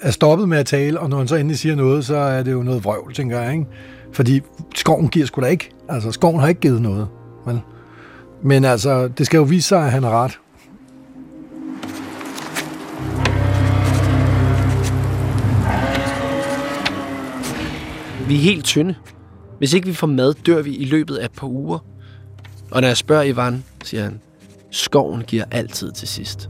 er 0.00 0.10
stoppet 0.10 0.48
med 0.48 0.58
at 0.58 0.66
tale, 0.66 1.00
og 1.00 1.10
når 1.10 1.18
han 1.18 1.28
så 1.28 1.36
endelig 1.36 1.58
siger 1.58 1.74
noget, 1.74 2.04
så 2.04 2.16
er 2.16 2.42
det 2.42 2.52
jo 2.52 2.62
noget 2.62 2.84
vrøvl, 2.84 3.14
tænker 3.14 3.40
jeg. 3.40 3.52
Ikke? 3.52 3.66
Fordi 4.12 4.40
skoven 4.74 5.08
giver 5.08 5.26
sgu 5.26 5.40
da 5.40 5.46
ikke. 5.46 5.70
Altså 5.88 6.12
skoven 6.12 6.40
har 6.40 6.48
ikke 6.48 6.60
givet 6.60 6.82
noget. 6.82 7.08
Vel? 7.46 7.60
Men 8.42 8.64
altså, 8.64 9.08
det 9.08 9.26
skal 9.26 9.38
jo 9.38 9.44
vise 9.44 9.68
sig, 9.68 9.84
at 9.84 9.90
han 9.90 10.02
har 10.02 10.24
ret. 10.24 10.38
Vi 18.28 18.34
er 18.34 18.40
helt 18.40 18.64
tynde. 18.64 18.94
Hvis 19.58 19.72
ikke 19.72 19.86
vi 19.86 19.94
får 19.94 20.06
mad, 20.06 20.34
dør 20.34 20.62
vi 20.62 20.74
i 20.74 20.84
løbet 20.84 21.16
af 21.16 21.24
et 21.24 21.32
par 21.32 21.46
uger. 21.46 21.78
Og 22.70 22.80
når 22.80 22.88
jeg 22.88 22.96
spørger 22.96 23.22
Ivan, 23.22 23.64
siger 23.84 24.02
han, 24.02 24.20
skoven 24.70 25.22
giver 25.22 25.44
altid 25.50 25.92
til 25.92 26.08
sidst. 26.08 26.48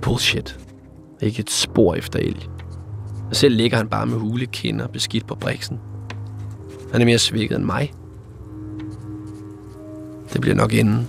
Bullshit. 0.00 0.58
Ikke 1.20 1.40
et 1.40 1.50
spor 1.50 1.94
efter 1.94 2.18
el. 2.18 2.48
Og 3.30 3.36
selv 3.36 3.56
ligger 3.56 3.76
han 3.76 3.88
bare 3.88 4.06
med 4.06 4.18
hule 4.18 4.46
kinder 4.46 4.86
beskidt 4.86 5.26
på 5.26 5.34
briksen. 5.34 5.78
Han 6.92 7.00
er 7.00 7.04
mere 7.04 7.18
svækket 7.18 7.56
end 7.56 7.64
mig. 7.64 7.92
Det 10.32 10.40
bliver 10.40 10.54
nok 10.54 10.72
inden. 10.72 11.08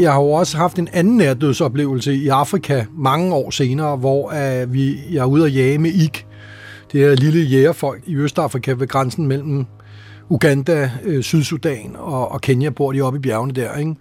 Jeg 0.00 0.12
har 0.12 0.20
jo 0.20 0.30
også 0.30 0.56
haft 0.56 0.78
en 0.78 0.88
anden 0.92 1.16
nærdødsoplevelse 1.16 2.14
i 2.14 2.28
Afrika 2.28 2.84
mange 2.92 3.34
år 3.34 3.50
senere, 3.50 3.96
hvor 3.96 4.32
uh, 4.32 4.72
vi, 4.72 4.98
jeg 5.10 5.20
er 5.20 5.24
ude 5.24 5.46
at 5.46 5.54
jage 5.54 5.78
med 5.78 5.90
IK. 5.90 6.26
Det 6.92 7.04
er 7.04 7.14
lille 7.14 7.40
jægerfolk 7.40 8.02
i 8.06 8.16
Østafrika 8.16 8.72
ved 8.72 8.88
grænsen 8.88 9.26
mellem 9.26 9.66
Uganda, 10.28 10.90
øh, 11.04 11.22
Sydsudan 11.22 11.96
og, 11.98 12.32
og 12.32 12.40
Kenya, 12.40 12.70
bor 12.70 12.92
de 12.92 13.00
oppe 13.00 13.18
i 13.18 13.22
bjergene 13.22 13.54
der. 13.54 13.76
Ikke? 13.76 13.94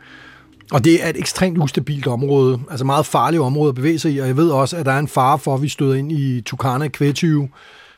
Og 0.72 0.86
det 0.86 1.06
er 1.06 1.10
et 1.10 1.18
ekstremt 1.18 1.58
ustabilt 1.58 2.08
område, 2.08 2.60
altså 2.70 2.86
meget 2.86 3.06
farligt 3.06 3.42
område 3.42 3.70
at 3.70 3.76
bevæge 3.76 4.00
sig 4.00 4.12
i, 4.12 4.18
og 4.18 4.28
jeg 4.28 4.38
ved 4.38 4.50
også, 4.50 4.78
at 4.78 4.86
der 4.86 4.92
er 4.92 5.00
en 5.00 5.08
fare 5.08 5.40
for, 5.40 5.56
at 5.56 5.62
vi 5.62 5.68
støder 5.68 5.96
ind 5.96 6.12
i 6.12 6.42
Tukana 6.42 6.88
kvætyve, 6.88 7.50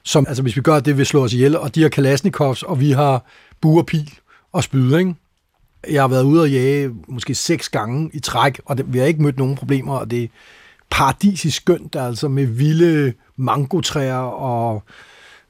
som, 0.04 0.26
altså 0.28 0.44
hvis 0.44 0.56
vi 0.56 0.62
gør 0.62 0.80
det, 0.80 0.98
vil 0.98 1.06
slå 1.06 1.24
os 1.24 1.34
ihjel, 1.34 1.58
og 1.58 1.76
de 1.76 1.82
har 1.82 1.90
kalasnikovs, 1.90 2.64
og 2.64 2.80
vi 2.80 2.92
har 2.92 3.26
buerpil 3.62 4.14
og 4.54 4.64
spyd, 4.64 4.98
ikke? 4.98 5.16
Jeg 5.90 6.04
har 6.04 6.08
været 6.08 6.24
ude 6.24 6.42
og 6.42 6.52
jage 6.52 6.92
måske 7.08 7.36
seks 7.36 7.70
gange 7.70 8.10
i 8.14 8.20
træk, 8.20 8.62
og 8.66 8.78
det, 8.78 8.94
vi 8.94 9.00
har 9.00 9.06
ikke 9.06 9.24
mødt 9.24 9.38
nogen 9.38 9.56
problemer, 9.56 9.96
og 9.96 10.12
det 10.12 10.24
er 10.24 10.28
paradisisk 10.90 11.58
skønt, 11.58 11.96
altså 11.96 12.28
med 12.28 12.46
vilde 12.46 13.14
mangotræer 13.38 14.18
og, 14.18 14.84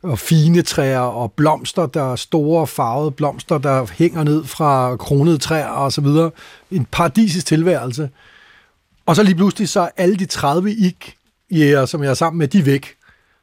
og 0.03 0.19
fine 0.19 0.61
træer 0.61 0.99
og 0.99 1.31
blomster, 1.31 1.85
der 1.85 2.11
er 2.11 2.15
store 2.15 2.67
farvede 2.67 3.11
blomster, 3.11 3.57
der 3.57 3.85
hænger 3.93 4.23
ned 4.23 4.43
fra 4.43 4.95
kronede 4.95 5.37
træer 5.37 5.67
og 5.67 5.93
så 5.93 6.01
videre. 6.01 6.31
En 6.71 6.85
paradisisk 6.91 7.45
tilværelse. 7.45 8.09
Og 9.05 9.15
så 9.15 9.23
lige 9.23 9.35
pludselig 9.35 9.69
så 9.69 9.79
er 9.79 9.89
alle 9.97 10.15
de 10.15 10.25
30 10.25 10.71
ik 10.71 11.15
jæger, 11.51 11.85
som 11.85 12.03
jeg 12.03 12.09
er 12.09 12.13
sammen 12.13 12.37
med, 12.37 12.47
de 12.47 12.59
er 12.59 12.63
væk. 12.63 12.95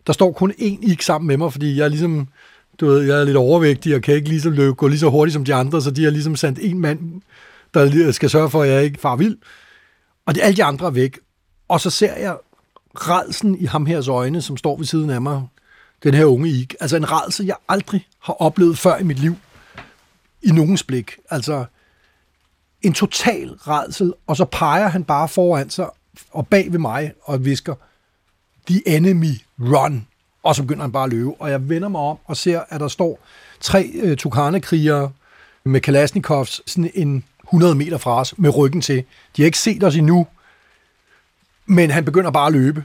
Der 0.06 0.12
står 0.12 0.32
kun 0.32 0.50
én 0.50 0.90
ik 0.90 1.02
sammen 1.02 1.28
med 1.28 1.36
mig, 1.36 1.52
fordi 1.52 1.78
jeg 1.78 1.90
ligesom, 1.90 2.28
du 2.80 2.86
ved, 2.86 3.00
jeg 3.02 3.20
er 3.20 3.24
lidt 3.24 3.36
overvægtig 3.36 3.94
og 3.94 4.02
kan 4.02 4.14
ikke 4.14 4.28
ligesom 4.28 4.52
løbe, 4.52 4.74
gå 4.74 4.88
lige 4.88 4.98
så 4.98 5.10
hurtigt 5.10 5.32
som 5.32 5.44
de 5.44 5.54
andre, 5.54 5.82
så 5.82 5.90
de 5.90 6.04
har 6.04 6.10
ligesom 6.10 6.36
sendt 6.36 6.58
en 6.62 6.78
mand, 6.80 7.22
der 7.74 8.12
skal 8.12 8.30
sørge 8.30 8.50
for, 8.50 8.62
at 8.62 8.68
jeg 8.68 8.84
ikke 8.84 9.00
far 9.00 9.16
vild. 9.16 9.36
Og 10.26 10.34
det, 10.34 10.40
alle 10.42 10.56
de 10.56 10.64
andre 10.64 10.86
er 10.86 10.90
væk. 10.90 11.18
Og 11.68 11.80
så 11.80 11.90
ser 11.90 12.16
jeg 12.16 12.36
redsen 12.94 13.58
i 13.58 13.64
ham 13.64 13.86
hers 13.86 14.08
øjne, 14.08 14.42
som 14.42 14.56
står 14.56 14.76
ved 14.76 14.86
siden 14.86 15.10
af 15.10 15.22
mig, 15.22 15.46
den 16.02 16.14
her 16.14 16.24
unge 16.24 16.48
Ik. 16.48 16.74
Altså 16.80 16.96
en 16.96 17.12
redsel, 17.12 17.46
jeg 17.46 17.56
aldrig 17.68 18.06
har 18.18 18.32
oplevet 18.32 18.78
før 18.78 18.96
i 18.96 19.02
mit 19.02 19.18
liv, 19.18 19.36
i 20.42 20.50
nogens 20.50 20.82
blik. 20.82 21.16
Altså 21.30 21.64
en 22.82 22.92
total 22.92 23.48
redsel, 23.48 24.12
og 24.26 24.36
så 24.36 24.44
peger 24.44 24.88
han 24.88 25.04
bare 25.04 25.28
foran 25.28 25.70
sig 25.70 25.90
og 26.30 26.46
bag 26.46 26.72
ved 26.72 26.78
mig 26.78 27.12
og 27.22 27.44
visker, 27.44 27.74
the 28.66 28.96
enemy 28.96 29.34
run. 29.60 30.06
Og 30.42 30.56
så 30.56 30.62
begynder 30.62 30.82
han 30.82 30.92
bare 30.92 31.04
at 31.04 31.10
løbe, 31.10 31.34
og 31.38 31.50
jeg 31.50 31.68
vender 31.68 31.88
mig 31.88 32.00
om 32.00 32.18
og 32.24 32.36
ser, 32.36 32.60
at 32.68 32.80
der 32.80 32.88
står 32.88 33.18
tre 33.60 33.90
øh, 33.94 34.16
Tukane-krigere 34.16 35.10
med 35.64 35.80
Kalashnikovs 35.80 36.62
sådan 36.66 36.90
en 36.94 37.24
100 37.44 37.74
meter 37.74 37.98
fra 37.98 38.20
os 38.20 38.38
med 38.38 38.56
ryggen 38.56 38.80
til. 38.80 39.04
De 39.36 39.42
har 39.42 39.46
ikke 39.46 39.58
set 39.58 39.84
os 39.84 39.96
endnu, 39.96 40.26
men 41.66 41.90
han 41.90 42.04
begynder 42.04 42.30
bare 42.30 42.46
at 42.46 42.52
løbe. 42.52 42.84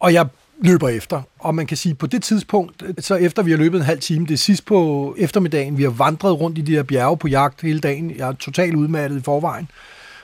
Og 0.00 0.12
jeg 0.12 0.26
løber 0.60 0.88
efter. 0.88 1.22
Og 1.38 1.54
man 1.54 1.66
kan 1.66 1.76
sige, 1.76 1.94
på 1.94 2.06
det 2.06 2.22
tidspunkt, 2.22 2.82
så 2.98 3.14
efter 3.14 3.42
vi 3.42 3.50
har 3.50 3.58
løbet 3.58 3.78
en 3.78 3.84
halv 3.84 4.00
time, 4.00 4.26
det 4.26 4.34
er 4.34 4.38
sidst 4.38 4.64
på 4.66 5.14
eftermiddagen, 5.18 5.78
vi 5.78 5.82
har 5.82 5.90
vandret 5.90 6.40
rundt 6.40 6.58
i 6.58 6.60
de 6.60 6.72
her 6.72 6.82
bjerge 6.82 7.16
på 7.16 7.28
jagt 7.28 7.60
hele 7.60 7.80
dagen. 7.80 8.16
Jeg 8.16 8.28
er 8.28 8.32
totalt 8.32 8.74
udmattet 8.74 9.18
i 9.18 9.22
forvejen. 9.22 9.68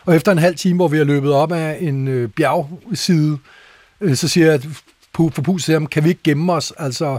Og 0.04 0.16
efter 0.16 0.32
en 0.32 0.38
halv 0.38 0.56
time, 0.56 0.76
hvor 0.76 0.88
vi 0.88 0.96
har 0.96 1.04
løbet 1.04 1.32
op 1.32 1.52
af 1.52 1.78
en 1.80 2.08
øh, 2.08 2.28
bjergside, 2.30 3.38
øh, 4.00 4.16
så 4.16 4.28
siger 4.28 4.50
jeg 4.50 4.60
for 5.34 5.42
pus 5.42 5.64
til 5.64 5.72
ham, 5.72 5.86
kan 5.86 6.04
vi 6.04 6.08
ikke 6.08 6.22
gemme 6.24 6.52
os? 6.52 6.72
Altså, 6.78 7.18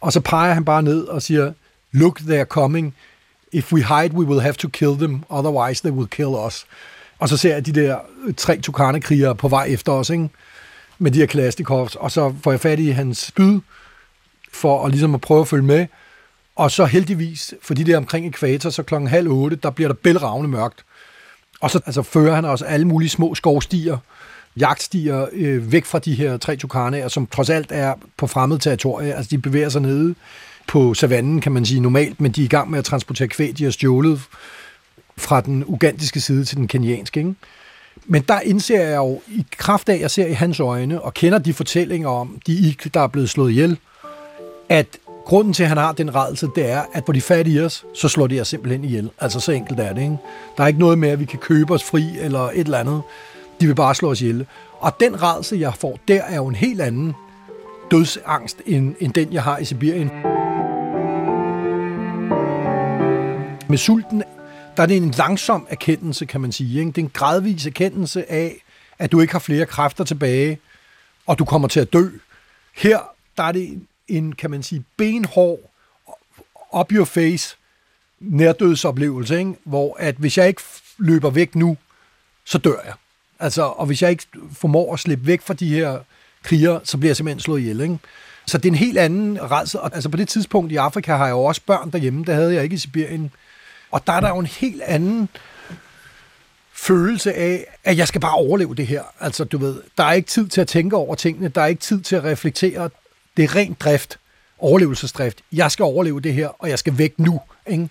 og 0.00 0.12
så 0.12 0.20
peger 0.20 0.54
han 0.54 0.64
bare 0.64 0.82
ned 0.82 1.04
og 1.04 1.22
siger, 1.22 1.52
look, 1.92 2.20
they're 2.20 2.44
coming. 2.44 2.94
If 3.52 3.72
we 3.72 3.84
hide, 3.84 4.14
we 4.14 4.26
will 4.26 4.40
have 4.40 4.54
to 4.54 4.68
kill 4.68 4.98
them, 4.98 5.24
otherwise 5.28 5.82
they 5.82 5.92
will 5.92 6.08
kill 6.08 6.28
us. 6.46 6.66
Og 7.18 7.28
så 7.28 7.36
ser 7.36 7.54
jeg 7.54 7.66
de 7.66 7.72
der 7.72 7.98
tre 8.36 8.60
tukane 8.60 9.34
på 9.34 9.48
vej 9.48 9.66
efter 9.70 9.92
os, 9.92 10.10
ikke? 10.10 10.28
med 10.98 11.10
de 11.10 11.18
her 11.18 11.26
Kalashnikovs, 11.26 11.94
og 11.94 12.10
så 12.10 12.34
får 12.42 12.50
jeg 12.50 12.60
fat 12.60 12.78
i 12.78 12.90
hans 12.90 13.18
spyd, 13.18 13.60
for 14.52 14.84
at, 14.84 14.90
ligesom 14.90 15.14
at 15.14 15.20
prøve 15.20 15.40
at 15.40 15.48
følge 15.48 15.64
med. 15.64 15.86
Og 16.56 16.70
så 16.70 16.84
heldigvis, 16.84 17.54
fordi 17.62 17.82
det 17.82 17.92
er 17.92 17.96
omkring 17.96 18.26
ekvator, 18.26 18.70
så 18.70 18.82
klokken 18.82 19.08
halv 19.08 19.28
otte, 19.28 19.56
der 19.56 19.70
bliver 19.70 19.88
der 19.88 19.94
bælragende 19.94 20.48
mørkt. 20.48 20.84
Og 21.60 21.70
så 21.70 21.80
altså, 21.86 22.02
fører 22.02 22.34
han 22.34 22.44
også 22.44 22.64
alle 22.64 22.86
mulige 22.86 23.08
små 23.08 23.34
skovstier, 23.34 23.98
jagtstier 24.60 25.26
øh, 25.32 25.72
væk 25.72 25.84
fra 25.84 25.98
de 25.98 26.14
her 26.14 26.36
tre 26.36 26.56
tukaner, 26.56 27.08
som 27.08 27.26
trods 27.26 27.50
alt 27.50 27.72
er 27.72 27.94
på 28.16 28.26
fremmed 28.26 28.58
territorie. 28.58 29.14
Altså, 29.14 29.28
de 29.30 29.38
bevæger 29.38 29.68
sig 29.68 29.82
nede 29.82 30.14
på 30.66 30.94
savannen, 30.94 31.40
kan 31.40 31.52
man 31.52 31.64
sige, 31.64 31.80
normalt, 31.80 32.20
men 32.20 32.32
de 32.32 32.40
er 32.40 32.44
i 32.44 32.48
gang 32.48 32.70
med 32.70 32.78
at 32.78 32.84
transportere 32.84 33.28
kvæg, 33.28 33.58
de 33.58 33.64
har 33.64 33.70
stjålet 33.70 34.20
fra 35.16 35.40
den 35.40 35.64
ugandiske 35.66 36.20
side 36.20 36.44
til 36.44 36.56
den 36.56 36.68
kenyanske. 36.68 37.20
Ikke? 37.20 37.34
Men 38.06 38.22
der 38.22 38.40
indser 38.40 38.82
jeg 38.82 38.96
jo, 38.96 39.20
i 39.28 39.46
kraft 39.56 39.88
af, 39.88 39.94
at 39.94 40.00
jeg 40.00 40.10
ser 40.10 40.26
i 40.26 40.32
hans 40.32 40.60
øjne, 40.60 41.02
og 41.02 41.14
kender 41.14 41.38
de 41.38 41.54
fortællinger 41.54 42.08
om 42.08 42.38
de 42.46 42.68
ik, 42.68 42.94
der 42.94 43.00
er 43.00 43.06
blevet 43.06 43.30
slået 43.30 43.50
ihjel, 43.50 43.78
at 44.68 44.86
grunden 45.26 45.52
til, 45.52 45.62
at 45.62 45.68
han 45.68 45.78
har 45.78 45.92
den 45.92 46.14
redsel, 46.14 46.48
det 46.56 46.70
er, 46.70 46.82
at 46.92 47.04
hvor 47.04 47.12
de 47.12 47.20
fattige 47.20 47.64
os, 47.64 47.84
så 47.94 48.08
slår 48.08 48.26
de 48.26 48.40
os 48.40 48.48
simpelthen 48.48 48.84
ihjel. 48.84 49.10
Altså 49.20 49.40
så 49.40 49.52
enkelt 49.52 49.80
er 49.80 49.92
det, 49.92 50.02
ikke? 50.02 50.16
Der 50.56 50.62
er 50.62 50.66
ikke 50.66 50.78
noget 50.78 50.98
med, 50.98 51.08
at 51.08 51.20
vi 51.20 51.24
kan 51.24 51.38
købe 51.38 51.74
os 51.74 51.84
fri 51.84 52.18
eller 52.20 52.40
et 52.40 52.58
eller 52.58 52.78
andet. 52.78 53.02
De 53.60 53.66
vil 53.66 53.74
bare 53.74 53.94
slå 53.94 54.10
os 54.10 54.20
ihjel. 54.20 54.46
Og 54.80 55.00
den 55.00 55.22
redsel, 55.22 55.58
jeg 55.58 55.74
får, 55.74 55.98
der 56.08 56.22
er 56.22 56.36
jo 56.36 56.46
en 56.46 56.54
helt 56.54 56.80
anden 56.80 57.14
dødsangst, 57.90 58.62
end, 58.66 58.94
end 59.00 59.12
den, 59.12 59.32
jeg 59.32 59.42
har 59.42 59.58
i 59.58 59.64
Sibirien. 59.64 60.10
Med 63.68 63.78
sulten 63.78 64.22
der 64.78 64.82
er 64.82 64.86
det 64.86 64.96
en 64.96 65.10
langsom 65.10 65.66
erkendelse, 65.70 66.26
kan 66.26 66.40
man 66.40 66.52
sige. 66.52 66.78
Ikke? 66.78 66.90
Det 66.90 66.98
er 66.98 67.02
en 67.02 67.10
gradvis 67.14 67.66
erkendelse 67.66 68.30
af, 68.32 68.64
at 68.98 69.12
du 69.12 69.20
ikke 69.20 69.32
har 69.32 69.38
flere 69.38 69.66
kræfter 69.66 70.04
tilbage, 70.04 70.58
og 71.26 71.38
du 71.38 71.44
kommer 71.44 71.68
til 71.68 71.80
at 71.80 71.92
dø. 71.92 72.08
Her, 72.76 72.98
der 73.36 73.42
er 73.42 73.52
det 73.52 73.80
en, 74.08 74.32
kan 74.32 74.50
man 74.50 74.62
sige, 74.62 74.84
benhård, 74.96 75.58
up 76.72 76.92
your 76.92 77.04
face, 77.04 77.56
nærdødsoplevelse, 78.20 79.38
ikke? 79.38 79.54
hvor 79.64 79.96
at 79.98 80.14
hvis 80.14 80.38
jeg 80.38 80.48
ikke 80.48 80.62
løber 80.98 81.30
væk 81.30 81.54
nu, 81.54 81.76
så 82.44 82.58
dør 82.58 82.76
jeg. 82.84 82.94
Altså, 83.40 83.62
og 83.62 83.86
hvis 83.86 84.02
jeg 84.02 84.10
ikke 84.10 84.26
formår 84.52 84.92
at 84.94 85.00
slippe 85.00 85.26
væk 85.26 85.42
fra 85.42 85.54
de 85.54 85.68
her 85.68 85.98
kriger, 86.42 86.80
så 86.84 86.98
bliver 86.98 87.08
jeg 87.10 87.16
simpelthen 87.16 87.40
slået 87.40 87.60
ihjel. 87.60 87.80
Ikke? 87.80 87.98
Så 88.46 88.58
det 88.58 88.64
er 88.64 88.72
en 88.72 88.78
helt 88.78 88.98
anden 88.98 89.50
redsel. 89.50 89.80
Altså 89.92 90.08
på 90.08 90.16
det 90.16 90.28
tidspunkt 90.28 90.72
i 90.72 90.76
Afrika 90.76 91.16
har 91.16 91.26
jeg 91.26 91.32
jo 91.32 91.44
også 91.44 91.60
børn 91.66 91.90
derhjemme, 91.90 92.24
der 92.24 92.34
havde 92.34 92.54
jeg 92.54 92.62
ikke 92.62 92.74
i 92.74 92.78
Sibirien. 92.78 93.30
Og 93.90 94.06
der 94.06 94.12
er 94.12 94.20
der 94.20 94.28
jo 94.28 94.38
en 94.38 94.46
helt 94.46 94.82
anden 94.82 95.28
følelse 96.72 97.34
af, 97.34 97.66
at 97.84 97.96
jeg 97.96 98.08
skal 98.08 98.20
bare 98.20 98.34
overleve 98.34 98.74
det 98.74 98.86
her. 98.86 99.02
Altså, 99.20 99.44
du 99.44 99.58
ved, 99.58 99.82
der 99.98 100.04
er 100.04 100.12
ikke 100.12 100.28
tid 100.28 100.48
til 100.48 100.60
at 100.60 100.68
tænke 100.68 100.96
over 100.96 101.14
tingene, 101.14 101.48
der 101.48 101.62
er 101.62 101.66
ikke 101.66 101.80
tid 101.80 102.00
til 102.00 102.16
at 102.16 102.24
reflektere. 102.24 102.90
Det 103.36 103.44
er 103.44 103.56
ren 103.56 103.76
drift, 103.80 104.18
overlevelsesdrift. 104.58 105.38
Jeg 105.52 105.70
skal 105.70 105.82
overleve 105.82 106.20
det 106.20 106.34
her, 106.34 106.48
og 106.48 106.68
jeg 106.68 106.78
skal 106.78 106.98
væk 106.98 107.14
nu. 107.18 107.40
Ikke? 107.66 107.88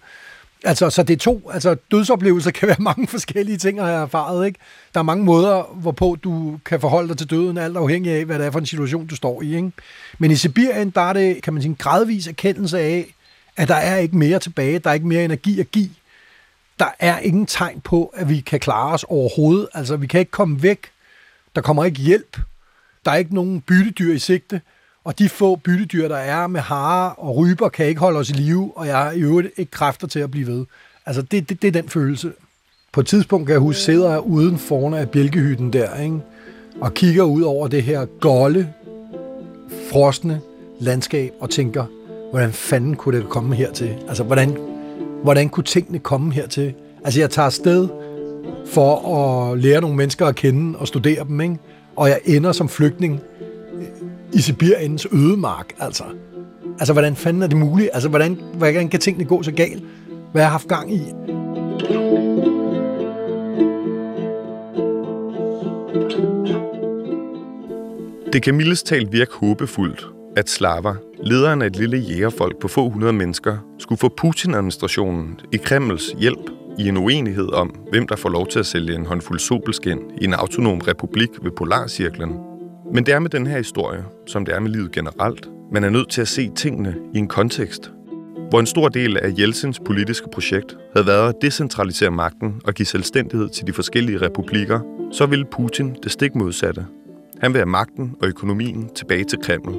Altså, 0.64 0.90
så 0.90 1.04
det 1.04 1.14
er 1.14 1.18
to, 1.18 1.50
altså 1.54 1.76
dødsoplevelser 1.92 2.52
kan 2.60 2.68
være 2.68 2.78
mange 2.80 3.08
forskellige 3.08 3.58
ting, 3.58 3.82
har 3.82 3.90
jeg 3.90 4.02
erfaret, 4.02 4.46
ikke? 4.46 4.60
Der 4.94 5.00
er 5.00 5.04
mange 5.04 5.24
måder, 5.24 5.64
hvorpå 5.74 6.18
du 6.24 6.60
kan 6.66 6.82
forholde 6.82 7.10
dig 7.10 7.18
til 7.18 7.30
døden, 7.30 7.58
alt 7.58 7.78
afhængig 7.78 8.12
af, 8.12 8.26
hvad 8.26 8.40
det 8.40 8.46
er 8.46 8.52
for 8.52 8.60
en 8.60 8.66
situation, 8.66 9.08
du 9.08 9.16
står 9.16 9.42
i, 9.42 9.56
ikke? 9.56 9.72
Men 10.18 10.32
i 10.32 10.36
Sibirien, 10.36 10.90
der 10.90 11.02
er 11.02 11.14
det, 11.14 11.44
kan 11.44 11.54
man 11.54 11.62
sige, 11.62 11.70
en 11.70 11.76
gradvis 11.76 12.28
erkendelse 12.28 12.80
af, 12.80 13.14
at 13.58 13.68
der 13.68 13.76
er 13.76 13.98
ikke 13.98 14.18
mere 14.18 14.40
tilbage, 14.40 14.80
der 14.80 14.90
er 14.90 14.94
ikke 14.94 15.08
mere 15.08 15.26
energi 15.26 15.60
at 15.60 15.72
give. 15.72 15.90
Der 16.80 16.90
er 17.00 17.20
ingen 17.20 17.46
tegn 17.46 17.82
på, 17.82 18.06
at 18.06 18.30
vi 18.30 18.40
kan 18.40 18.60
klare 18.60 18.94
os 18.94 19.04
overhovedet. 19.04 19.68
Altså, 19.74 19.96
vi 19.96 20.08
kan 20.08 20.20
ikke 20.20 20.32
komme 20.32 20.64
væk. 20.64 20.80
Der 21.56 21.62
kommer 21.62 21.86
ikke 21.86 22.02
hjælp. 22.02 22.40
Der 23.06 23.12
er 23.12 23.16
ikke 23.16 23.36
nogen 23.36 23.62
byttedyr 23.62 24.14
i 24.14 24.20
sigte. 24.20 24.62
Og 25.08 25.20
de 25.20 25.30
få 25.30 25.56
byttedyr, 25.56 26.08
der 26.08 26.16
er 26.16 26.48
med 26.48 26.62
hare 26.62 27.14
og 27.14 27.38
ryber, 27.38 27.70
kan 27.70 27.86
ikke 27.86 28.00
holde 28.00 28.20
os 28.20 28.30
i 28.30 28.34
live, 28.34 28.72
og 28.76 28.88
jeg 28.88 28.98
har 28.98 29.12
i 29.12 29.20
øvrigt 29.20 29.48
ikke 29.58 29.72
kræfter 29.72 30.08
til 30.08 30.20
at 30.20 30.32
blive 30.32 30.48
ved. 30.48 30.66
Altså, 31.06 31.22
det, 31.22 31.50
det, 31.50 31.62
det 31.62 31.68
er 31.68 31.72
den 31.72 31.90
følelse 31.90 32.32
på 32.92 33.00
et 33.00 33.08
tidspunkt 33.08 33.46
kan 33.46 33.54
jeg 33.54 33.60
huske, 33.60 33.82
sidder 33.82 34.10
jeg 34.10 34.20
uden 34.20 34.58
foran 34.58 34.94
af 34.94 35.10
bjælkehytten 35.10 35.74
der, 35.74 35.96
ikke? 35.96 36.20
og 36.82 36.94
kigger 36.94 37.24
ud 37.24 37.42
over 37.42 37.68
det 37.68 37.84
her 37.84 38.06
golde, 38.06 38.74
frosne 39.92 40.42
landskab 40.80 41.34
og 41.40 41.50
tænker, 41.50 41.86
hvordan 42.32 42.54
fanden 42.54 42.96
kunne 42.96 43.20
det 43.20 43.30
komme 43.30 43.56
hertil? 43.56 43.96
Altså, 44.08 44.24
hvordan, 44.24 44.58
hvordan 45.24 45.50
kunne 45.50 45.64
tingene 45.64 46.00
komme 46.00 46.34
hertil? 46.34 46.74
Altså, 47.04 47.20
jeg 47.20 47.30
tager 47.30 47.46
afsted 47.46 47.88
for 48.66 49.16
at 49.16 49.60
lære 49.60 49.82
nogle 49.82 49.96
mennesker 49.96 50.26
at 50.26 50.36
kende 50.36 50.80
og 50.80 50.88
studere 50.88 51.24
dem, 51.24 51.42
ikke? 51.42 51.58
og 51.96 52.10
jeg 52.10 52.20
ender 52.26 52.52
som 52.52 52.70
flygtning 52.70 53.22
i 54.38 54.42
Sibiriens 54.42 55.08
ødemark, 55.12 55.74
altså. 55.80 56.04
Altså, 56.80 56.94
hvordan 56.94 57.16
fanden 57.16 57.44
er 57.44 57.48
det 57.48 57.58
muligt? 57.58 57.90
Altså, 57.94 58.10
hvordan, 58.10 58.40
hvordan 58.54 58.90
kan 58.90 59.00
tingene 59.00 59.26
gå 59.26 59.44
så 59.44 59.52
galt? 59.52 59.84
Hvad 60.32 60.42
har 60.42 60.48
jeg 60.48 60.52
haft 60.52 60.68
gang 60.68 60.94
i? 60.94 61.02
Det 68.34 68.44
kan 68.44 68.56
mildest 68.56 68.86
talt 68.86 69.12
virke 69.12 69.32
håbefuldt, 69.34 70.08
at 70.36 70.50
slaver, 70.50 70.96
lederen 71.24 71.62
af 71.62 71.66
et 71.66 71.76
lille 71.76 71.98
jægerfolk 71.98 72.60
på 72.62 72.68
få 72.68 72.90
hundrede 72.90 73.14
mennesker, 73.14 73.58
skulle 73.80 74.00
få 74.00 74.10
Putin-administrationen 74.18 75.40
i 75.54 75.58
Kremls 75.58 76.16
hjælp 76.20 76.50
i 76.80 76.88
en 76.88 76.98
uenighed 76.98 77.54
om, 77.54 77.76
hvem 77.90 78.08
der 78.08 78.16
får 78.16 78.30
lov 78.30 78.48
til 78.48 78.60
at 78.60 78.66
sælge 78.66 78.96
en 78.96 79.06
håndfuld 79.06 79.40
sobelskin 79.40 80.00
i 80.22 80.26
en 80.26 80.34
autonom 80.34 80.80
republik 80.80 81.30
ved 81.42 81.52
Polarcirklen. 81.52 82.57
Men 82.94 83.06
det 83.06 83.14
er 83.14 83.20
med 83.20 83.30
den 83.30 83.48
her 83.48 83.58
historie, 83.58 84.04
som 84.26 84.46
det 84.46 84.56
er 84.56 84.60
med 84.60 84.72
livet 84.72 84.92
generelt, 84.92 85.50
man 85.72 85.84
er 85.84 85.90
nødt 85.90 86.10
til 86.10 86.22
at 86.22 86.28
se 86.28 86.52
tingene 86.56 86.96
i 87.14 87.18
en 87.18 87.28
kontekst, 87.28 87.92
hvor 88.50 88.60
en 88.60 88.66
stor 88.66 88.90
del 88.90 89.18
af 89.18 89.34
Jeltsins 89.40 89.80
politiske 89.86 90.28
projekt 90.34 90.78
havde 90.94 91.08
været 91.08 91.30
at 91.30 91.36
decentralisere 91.42 92.12
magten 92.12 92.62
og 92.66 92.74
give 92.74 92.86
selvstændighed 92.86 93.50
til 93.50 93.68
de 93.68 93.74
forskellige 93.74 94.22
republikker, 94.22 94.80
så 95.12 95.26
ville 95.26 95.46
Putin 95.46 95.96
det 96.04 96.12
stik 96.12 96.36
modsatte. 96.36 96.86
Han 97.42 97.54
vil 97.54 97.60
have 97.60 97.70
magten 97.70 98.16
og 98.22 98.28
økonomien 98.28 98.90
tilbage 98.96 99.24
til 99.24 99.40
Kreml. 99.44 99.76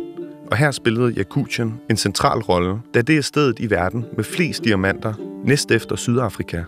Og 0.50 0.56
her 0.56 0.70
spillede 0.70 1.12
Jakutien 1.12 1.80
en 1.90 1.96
central 1.96 2.38
rolle, 2.38 2.78
da 2.94 3.02
det 3.02 3.16
er 3.16 3.22
stedet 3.22 3.58
i 3.58 3.70
verden 3.70 4.04
med 4.16 4.24
flest 4.24 4.64
diamanter, 4.64 5.14
næst 5.44 5.70
efter 5.70 5.96
Sydafrika. 5.96 6.62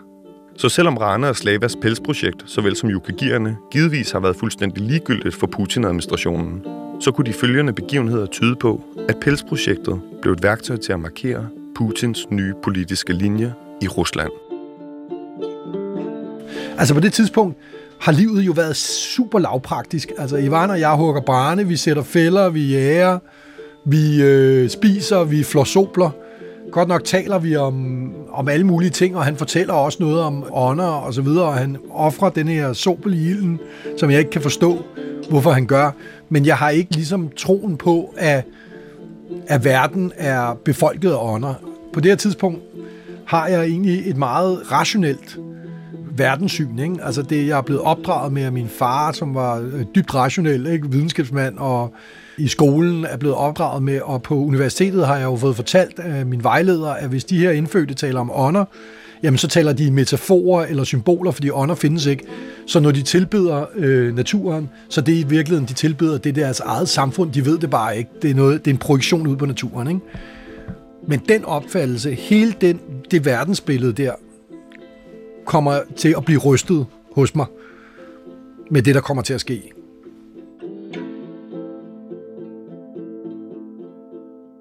Så 0.60 0.68
selvom 0.68 0.96
Rana 0.96 1.28
og 1.28 1.36
Slavas 1.36 1.76
pelsprojekt, 1.76 2.42
såvel 2.46 2.76
som 2.76 2.90
yukagierne, 2.90 3.56
givetvis 3.70 4.10
har 4.10 4.20
været 4.20 4.36
fuldstændig 4.36 4.82
ligegyldigt 4.82 5.34
for 5.34 5.46
Putin-administrationen, 5.46 6.62
så 7.00 7.12
kunne 7.12 7.24
de 7.24 7.32
følgende 7.32 7.72
begivenheder 7.72 8.26
tyde 8.26 8.56
på, 8.56 8.84
at 9.08 9.16
pelsprojektet 9.20 10.00
blev 10.22 10.32
et 10.32 10.42
værktøj 10.42 10.76
til 10.76 10.92
at 10.92 11.00
markere 11.00 11.48
Putins 11.76 12.30
nye 12.30 12.54
politiske 12.62 13.12
linje 13.12 13.54
i 13.82 13.88
Rusland. 13.88 14.30
Altså 16.78 16.94
på 16.94 17.00
det 17.00 17.12
tidspunkt 17.12 17.56
har 18.00 18.12
livet 18.12 18.42
jo 18.42 18.52
været 18.52 18.76
super 18.76 19.38
lavpraktisk. 19.38 20.12
Altså 20.18 20.36
Ivan 20.36 20.70
og 20.70 20.80
jeg 20.80 20.92
hugger 20.92 21.20
brænde, 21.20 21.66
vi 21.66 21.76
sætter 21.76 22.02
fælder, 22.02 22.48
vi 22.48 22.72
jager, 22.72 23.18
vi 23.84 24.22
øh, 24.22 24.70
spiser, 24.70 25.24
vi 25.24 25.42
flår 25.42 25.64
sobler. 25.64 26.10
Godt 26.72 26.88
nok 26.88 27.04
taler 27.04 27.38
vi 27.38 27.56
om, 27.56 28.10
om 28.32 28.48
alle 28.48 28.66
mulige 28.66 28.90
ting, 28.90 29.16
og 29.16 29.24
han 29.24 29.36
fortæller 29.36 29.74
også 29.74 29.98
noget 30.00 30.20
om 30.20 30.44
ånder 30.52 30.84
og 30.84 31.14
så 31.14 31.22
videre, 31.22 31.44
og 31.44 31.54
han 31.54 31.76
offrer 31.90 32.30
den 32.30 32.48
her 32.48 32.72
sobel 32.72 33.14
i 33.14 33.30
ilden, 33.30 33.60
som 33.98 34.10
jeg 34.10 34.18
ikke 34.18 34.30
kan 34.30 34.42
forstå, 34.42 34.84
hvorfor 35.30 35.50
han 35.50 35.66
gør. 35.66 35.90
Men 36.28 36.46
jeg 36.46 36.56
har 36.56 36.70
ikke 36.70 36.94
ligesom 36.94 37.30
troen 37.36 37.76
på, 37.76 38.14
at, 38.16 38.44
at 39.46 39.64
verden 39.64 40.12
er 40.16 40.54
befolket 40.64 41.10
af 41.10 41.16
ånder. 41.34 41.54
På 41.92 42.00
det 42.00 42.10
her 42.10 42.16
tidspunkt 42.16 42.60
har 43.26 43.46
jeg 43.46 43.64
egentlig 43.64 44.10
et 44.10 44.16
meget 44.16 44.72
rationelt 44.72 45.38
verdenssyn. 46.16 46.78
Ikke? 46.78 46.96
Altså 47.02 47.22
det, 47.22 47.46
jeg 47.46 47.58
er 47.58 47.62
blevet 47.62 47.82
opdraget 47.82 48.32
med 48.32 48.42
af 48.42 48.52
min 48.52 48.68
far, 48.68 49.12
som 49.12 49.34
var 49.34 49.60
øh, 49.60 49.84
dybt 49.94 50.14
rationel, 50.14 50.66
ikke? 50.66 50.90
videnskabsmand, 50.90 51.58
og 51.58 51.94
i 52.38 52.48
skolen 52.48 53.04
er 53.04 53.16
blevet 53.16 53.36
opdraget 53.36 53.82
med, 53.82 54.00
og 54.00 54.22
på 54.22 54.34
universitetet 54.34 55.06
har 55.06 55.16
jeg 55.16 55.24
jo 55.24 55.36
fået 55.36 55.56
fortalt 55.56 55.98
af 55.98 56.26
min 56.26 56.44
vejleder, 56.44 56.90
at 56.90 57.08
hvis 57.08 57.24
de 57.24 57.38
her 57.38 57.50
indfødte 57.50 57.94
taler 57.94 58.20
om 58.20 58.30
ånder, 58.34 58.64
jamen 59.22 59.38
så 59.38 59.48
taler 59.48 59.72
de 59.72 59.90
metaforer 59.90 60.66
eller 60.66 60.84
symboler, 60.84 61.30
fordi 61.30 61.50
ånder 61.50 61.74
findes 61.74 62.06
ikke. 62.06 62.24
Så 62.66 62.80
når 62.80 62.90
de 62.90 63.02
tilbyder 63.02 63.64
øh, 63.76 64.16
naturen, 64.16 64.68
så 64.88 65.00
det 65.00 65.14
er 65.14 65.18
i 65.18 65.26
virkeligheden, 65.28 65.68
de 65.68 65.72
tilbyder, 65.72 66.18
det 66.18 66.30
er 66.30 66.34
deres 66.34 66.60
eget 66.60 66.88
samfund, 66.88 67.32
de 67.32 67.44
ved 67.44 67.58
det 67.58 67.70
bare 67.70 67.98
ikke. 67.98 68.10
Det 68.22 68.30
er, 68.30 68.34
noget, 68.34 68.64
det 68.64 68.70
er 68.70 68.74
en 68.74 68.78
projektion 68.78 69.26
ud 69.26 69.36
på 69.36 69.46
naturen. 69.46 69.88
Ikke? 69.88 70.00
Men 71.08 71.20
den 71.28 71.44
opfattelse, 71.44 72.14
hele 72.14 72.54
den, 72.60 72.80
det 73.10 73.24
verdensbillede 73.24 73.92
der, 73.92 74.12
kommer 75.50 75.80
til 75.96 76.14
at 76.16 76.24
blive 76.24 76.40
rystet 76.40 76.86
hos 77.14 77.34
mig 77.34 77.46
med 78.70 78.82
det, 78.82 78.94
der 78.94 79.00
kommer 79.00 79.22
til 79.22 79.34
at 79.34 79.40
ske. 79.40 79.72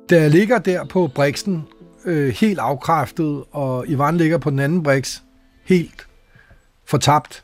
Da 0.09 0.21
jeg 0.21 0.29
ligger 0.29 0.57
der 0.57 0.85
på 0.85 1.09
briksen, 1.15 1.63
øh, 2.05 2.33
helt 2.33 2.59
afkræftet, 2.59 3.43
og 3.51 3.87
Ivan 3.87 4.17
ligger 4.17 4.37
på 4.37 4.49
den 4.49 4.59
anden 4.59 4.83
briks, 4.83 5.23
helt 5.63 6.07
fortabt, 6.85 7.43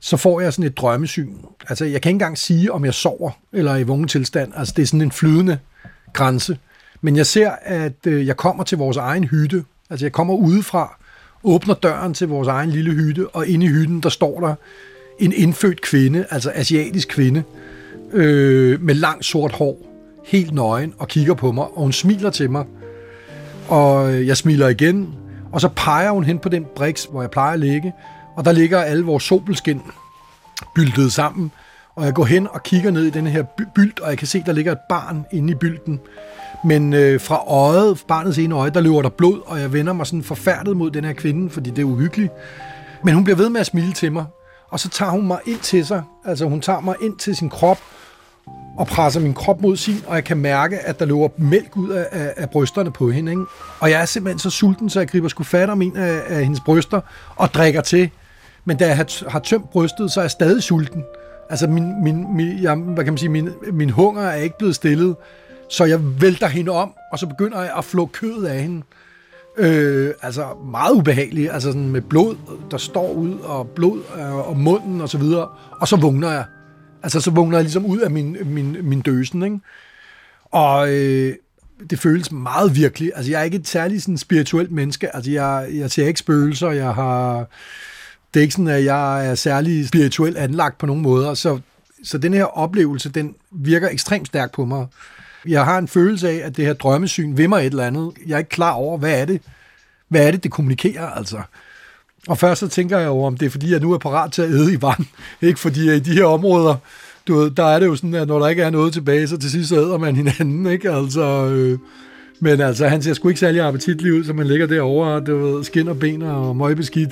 så 0.00 0.16
får 0.16 0.40
jeg 0.40 0.52
sådan 0.52 0.70
et 0.70 0.78
drømmesyn. 0.78 1.34
Altså, 1.68 1.84
jeg 1.84 2.02
kan 2.02 2.10
ikke 2.10 2.14
engang 2.14 2.38
sige, 2.38 2.72
om 2.72 2.84
jeg 2.84 2.94
sover 2.94 3.30
eller 3.52 3.72
er 3.72 3.76
i 3.76 3.82
vågen 3.82 4.08
tilstand. 4.08 4.52
Altså, 4.56 4.74
det 4.76 4.82
er 4.82 4.86
sådan 4.86 5.02
en 5.02 5.12
flydende 5.12 5.58
grænse. 6.12 6.58
Men 7.00 7.16
jeg 7.16 7.26
ser, 7.26 7.50
at 7.62 8.06
øh, 8.06 8.26
jeg 8.26 8.36
kommer 8.36 8.64
til 8.64 8.78
vores 8.78 8.96
egen 8.96 9.24
hytte. 9.24 9.64
Altså, 9.90 10.06
jeg 10.06 10.12
kommer 10.12 10.34
udefra, 10.34 10.97
åbner 11.48 11.74
døren 11.74 12.14
til 12.14 12.28
vores 12.28 12.48
egen 12.48 12.70
lille 12.70 12.92
hytte, 12.92 13.28
og 13.28 13.46
inde 13.46 13.66
i 13.66 13.68
hytten, 13.68 14.00
der 14.00 14.08
står 14.08 14.40
der 14.40 14.54
en 15.18 15.32
indfødt 15.32 15.80
kvinde, 15.80 16.24
altså 16.30 16.52
asiatisk 16.54 17.08
kvinde, 17.08 17.42
øh, 18.12 18.82
med 18.82 18.94
langt 18.94 19.24
sort 19.24 19.52
hår, 19.52 19.76
helt 20.24 20.54
nøgen, 20.54 20.94
og 20.98 21.08
kigger 21.08 21.34
på 21.34 21.52
mig, 21.52 21.64
og 21.64 21.82
hun 21.82 21.92
smiler 21.92 22.30
til 22.30 22.50
mig. 22.50 22.64
Og 23.68 24.14
øh, 24.14 24.26
jeg 24.26 24.36
smiler 24.36 24.68
igen, 24.68 25.14
og 25.52 25.60
så 25.60 25.68
peger 25.68 26.10
hun 26.10 26.24
hen 26.24 26.38
på 26.38 26.48
den 26.48 26.66
briks, 26.76 27.08
hvor 27.10 27.20
jeg 27.20 27.30
plejer 27.30 27.52
at 27.52 27.60
ligge, 27.60 27.92
og 28.36 28.44
der 28.44 28.52
ligger 28.52 28.78
alle 28.78 29.04
vores 29.04 29.22
sobelskin 29.22 29.80
byltet 30.74 31.12
sammen, 31.12 31.52
og 31.98 32.04
jeg 32.04 32.14
går 32.14 32.24
hen 32.24 32.48
og 32.50 32.62
kigger 32.62 32.90
ned 32.90 33.04
i 33.04 33.10
den 33.10 33.26
her 33.26 33.42
bylt, 33.74 34.00
og 34.00 34.10
jeg 34.10 34.18
kan 34.18 34.26
se, 34.26 34.42
der 34.46 34.52
ligger 34.52 34.72
et 34.72 34.78
barn 34.88 35.26
inde 35.32 35.50
i 35.50 35.54
bylden. 35.54 36.00
Men 36.64 36.92
øh, 36.92 37.20
fra 37.20 37.44
øjet, 37.48 38.04
barnets 38.08 38.38
ene 38.38 38.54
øje, 38.54 38.70
der 38.70 38.80
løber 38.80 39.02
der 39.02 39.08
blod, 39.08 39.40
og 39.46 39.60
jeg 39.60 39.72
vender 39.72 39.92
mig 39.92 40.06
sådan 40.06 40.22
forfærdet 40.22 40.76
mod 40.76 40.90
den 40.90 41.04
her 41.04 41.12
kvinde, 41.12 41.50
fordi 41.50 41.70
det 41.70 41.78
er 41.78 41.86
uhyggeligt. 41.86 42.32
Men 43.04 43.14
hun 43.14 43.24
bliver 43.24 43.36
ved 43.36 43.48
med 43.48 43.60
at 43.60 43.66
smile 43.66 43.92
til 43.92 44.12
mig, 44.12 44.24
og 44.70 44.80
så 44.80 44.88
tager 44.88 45.12
hun 45.12 45.26
mig 45.26 45.38
ind 45.46 45.58
til 45.58 45.86
sig. 45.86 46.02
Altså 46.24 46.44
hun 46.44 46.60
tager 46.60 46.80
mig 46.80 46.94
ind 47.02 47.16
til 47.16 47.36
sin 47.36 47.50
krop, 47.50 47.78
og 48.78 48.86
presser 48.86 49.20
min 49.20 49.34
krop 49.34 49.60
mod 49.60 49.76
sin, 49.76 49.96
og 50.06 50.14
jeg 50.14 50.24
kan 50.24 50.36
mærke, 50.36 50.78
at 50.78 50.98
der 50.98 51.04
løber 51.04 51.28
mælk 51.36 51.76
ud 51.76 51.90
af, 51.90 52.06
af, 52.10 52.34
af 52.36 52.50
brysterne 52.50 52.90
på 52.90 53.10
hende. 53.10 53.32
Ikke? 53.32 53.44
Og 53.80 53.90
jeg 53.90 54.00
er 54.00 54.04
simpelthen 54.04 54.38
så 54.38 54.50
sulten, 54.50 54.90
så 54.90 55.00
jeg 55.00 55.08
griber 55.08 55.28
sgu 55.28 55.42
fat 55.42 55.70
om 55.70 55.82
en 55.82 55.96
af, 55.96 56.22
af 56.26 56.42
hendes 56.42 56.60
bryster 56.60 57.00
og 57.36 57.54
drikker 57.54 57.80
til. 57.80 58.10
Men 58.64 58.76
da 58.76 58.86
jeg 58.86 58.96
har, 58.96 59.30
har 59.30 59.38
tømt 59.38 59.70
brystet, 59.70 60.12
så 60.12 60.20
er 60.20 60.24
jeg 60.24 60.30
stadig 60.30 60.62
sulten. 60.62 61.04
Altså, 61.50 61.66
min, 61.66 62.04
min, 62.04 62.36
min, 62.36 62.62
jeg, 62.62 62.74
hvad 62.74 63.04
kan 63.04 63.12
man 63.12 63.18
sige, 63.18 63.28
min, 63.28 63.50
min 63.72 63.90
hunger 63.90 64.22
er 64.22 64.34
ikke 64.36 64.58
blevet 64.58 64.74
stillet, 64.74 65.16
så 65.70 65.84
jeg 65.84 66.20
vælter 66.20 66.46
hende 66.46 66.72
om, 66.72 66.92
og 67.12 67.18
så 67.18 67.26
begynder 67.26 67.60
jeg 67.60 67.72
at 67.78 67.84
flå 67.84 68.06
kødet 68.06 68.46
af 68.46 68.62
hende. 68.62 68.82
Øh, 69.56 70.14
altså 70.22 70.46
meget 70.70 70.94
ubehageligt, 70.94 71.52
altså 71.52 71.68
sådan 71.68 71.88
med 71.88 72.00
blod, 72.00 72.36
der 72.70 72.76
står 72.76 73.12
ud, 73.12 73.38
og 73.38 73.68
blod 73.68 74.02
øh, 74.18 74.48
og 74.48 74.56
munden 74.56 75.00
og 75.00 75.08
så 75.08 75.18
videre. 75.18 75.48
Og 75.80 75.88
så 75.88 75.96
vågner 75.96 76.30
jeg. 76.30 76.44
Altså 77.02 77.20
så 77.20 77.30
vågner 77.30 77.56
jeg 77.56 77.64
ligesom 77.64 77.86
ud 77.86 77.98
af 77.98 78.10
min, 78.10 78.36
min, 78.44 78.76
min 78.82 79.00
døsen, 79.00 79.42
ikke? 79.42 79.60
Og 80.44 80.92
øh, 80.92 81.34
det 81.90 81.98
føles 81.98 82.32
meget 82.32 82.76
virkelig. 82.76 83.12
Altså 83.14 83.30
jeg 83.30 83.40
er 83.40 83.44
ikke 83.44 83.56
et 83.56 83.68
særligt 83.68 84.02
sådan, 84.02 84.18
spirituelt 84.18 84.72
menneske. 84.72 85.16
Altså 85.16 85.30
jeg, 85.30 85.68
jeg 85.72 85.90
ser 85.90 86.06
ikke 86.06 86.20
spøgelser, 86.20 86.70
jeg 86.70 86.94
har 86.94 87.46
det 88.34 88.40
er 88.40 88.42
ikke 88.42 88.54
sådan, 88.54 88.68
at 88.68 88.84
jeg 88.84 89.30
er 89.30 89.34
særlig 89.34 89.88
spirituelt 89.88 90.36
anlagt 90.36 90.78
på 90.78 90.86
nogen 90.86 91.02
måder, 91.02 91.34
så, 91.34 91.60
så 92.04 92.18
den 92.18 92.34
her 92.34 92.44
oplevelse, 92.44 93.08
den 93.08 93.34
virker 93.50 93.88
ekstremt 93.88 94.26
stærk 94.26 94.52
på 94.52 94.64
mig. 94.64 94.86
Jeg 95.46 95.64
har 95.64 95.78
en 95.78 95.88
følelse 95.88 96.28
af, 96.28 96.46
at 96.46 96.56
det 96.56 96.66
her 96.66 96.72
drømmesyn 96.72 97.36
vil 97.36 97.48
mig 97.48 97.60
et 97.60 97.66
eller 97.66 97.86
andet. 97.86 98.12
Jeg 98.26 98.34
er 98.34 98.38
ikke 98.38 98.50
klar 98.50 98.72
over, 98.72 98.98
hvad 98.98 99.20
er 99.20 99.24
det, 99.24 99.42
hvad 100.08 100.26
er 100.26 100.30
det, 100.30 100.42
det 100.42 100.50
kommunikerer, 100.50 101.06
altså. 101.06 101.40
Og 102.28 102.38
først 102.38 102.60
så 102.60 102.68
tænker 102.68 102.98
jeg 102.98 103.08
over, 103.08 103.26
om 103.26 103.36
det 103.36 103.46
er, 103.46 103.50
fordi 103.50 103.72
jeg 103.72 103.80
nu 103.80 103.92
er 103.92 103.98
parat 103.98 104.32
til 104.32 104.42
at 104.42 104.50
æde 104.50 104.72
i 104.72 104.82
vand. 104.82 105.06
Ikke 105.48 105.60
fordi 105.60 105.94
i 105.96 105.98
de 106.00 106.12
her 106.12 106.24
områder, 106.24 106.76
du 107.28 107.34
ved, 107.34 107.50
der 107.50 107.64
er 107.64 107.78
det 107.78 107.86
jo 107.86 107.96
sådan, 107.96 108.14
at 108.14 108.28
når 108.28 108.38
der 108.38 108.48
ikke 108.48 108.62
er 108.62 108.70
noget 108.70 108.92
tilbage, 108.92 109.28
så 109.28 109.36
til 109.36 109.50
sidst 109.50 109.72
æder 109.72 109.98
man 109.98 110.16
hinanden, 110.16 110.66
ikke? 110.66 110.90
Altså, 110.90 111.46
øh, 111.46 111.78
men 112.40 112.60
altså, 112.60 112.88
han 112.88 113.02
ser 113.02 113.14
sgu 113.14 113.28
ikke 113.28 113.40
særlig 113.40 113.60
appetitlig 113.60 114.12
ud, 114.12 114.24
så 114.24 114.32
man 114.32 114.46
ligger 114.46 114.66
derovre, 114.66 115.20
du 115.20 115.36
ved, 115.36 115.64
skin 115.64 115.88
og 115.88 115.98
ben 115.98 116.22
og 116.22 116.56
møgbeskidt. 116.56 117.10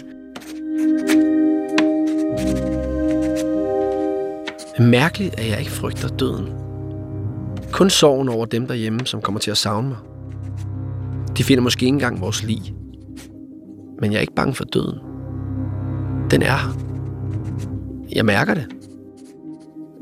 Mærkeligt, 4.81 5.39
at 5.39 5.49
jeg 5.49 5.59
ikke 5.59 5.71
frygter 5.71 6.09
døden. 6.09 6.49
Kun 7.73 7.91
sorgen 7.91 8.29
over 8.29 8.47
dem 8.47 8.67
derhjemme, 8.67 9.07
som 9.07 9.21
kommer 9.21 9.41
til 9.41 9.51
at 9.51 9.57
savne 9.57 9.89
mig. 9.89 9.99
De 11.37 11.45
finder 11.45 11.63
måske 11.63 11.85
ikke 11.85 11.95
engang 11.95 12.21
vores 12.21 12.43
lig. 12.43 12.75
Men 14.01 14.13
jeg 14.13 14.17
er 14.17 14.21
ikke 14.21 14.35
bange 14.35 14.55
for 14.55 14.65
døden. 14.65 14.99
Den 16.31 16.43
er 16.43 16.57
her. 16.57 16.79
Jeg 18.15 18.25
mærker 18.25 18.55
det. 18.55 18.67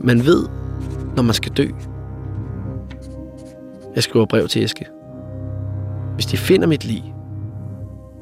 Man 0.00 0.24
ved, 0.24 0.46
når 1.16 1.22
man 1.22 1.34
skal 1.34 1.52
dø. 1.52 1.66
Jeg 3.94 4.02
skriver 4.02 4.26
brev 4.26 4.48
til 4.48 4.64
Eske. 4.64 4.87
Hvis 6.14 6.26
de 6.26 6.37
finder 6.37 6.66
mit 6.66 6.84
lig, 6.84 7.14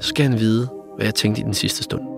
så 0.01 0.09
skal 0.09 0.29
han 0.29 0.39
vide, 0.39 0.69
hvad 0.97 1.07
jeg 1.07 1.15
tænkte 1.15 1.41
i 1.41 1.45
den 1.45 1.55
sidste 1.55 1.83
stund. 1.83 2.12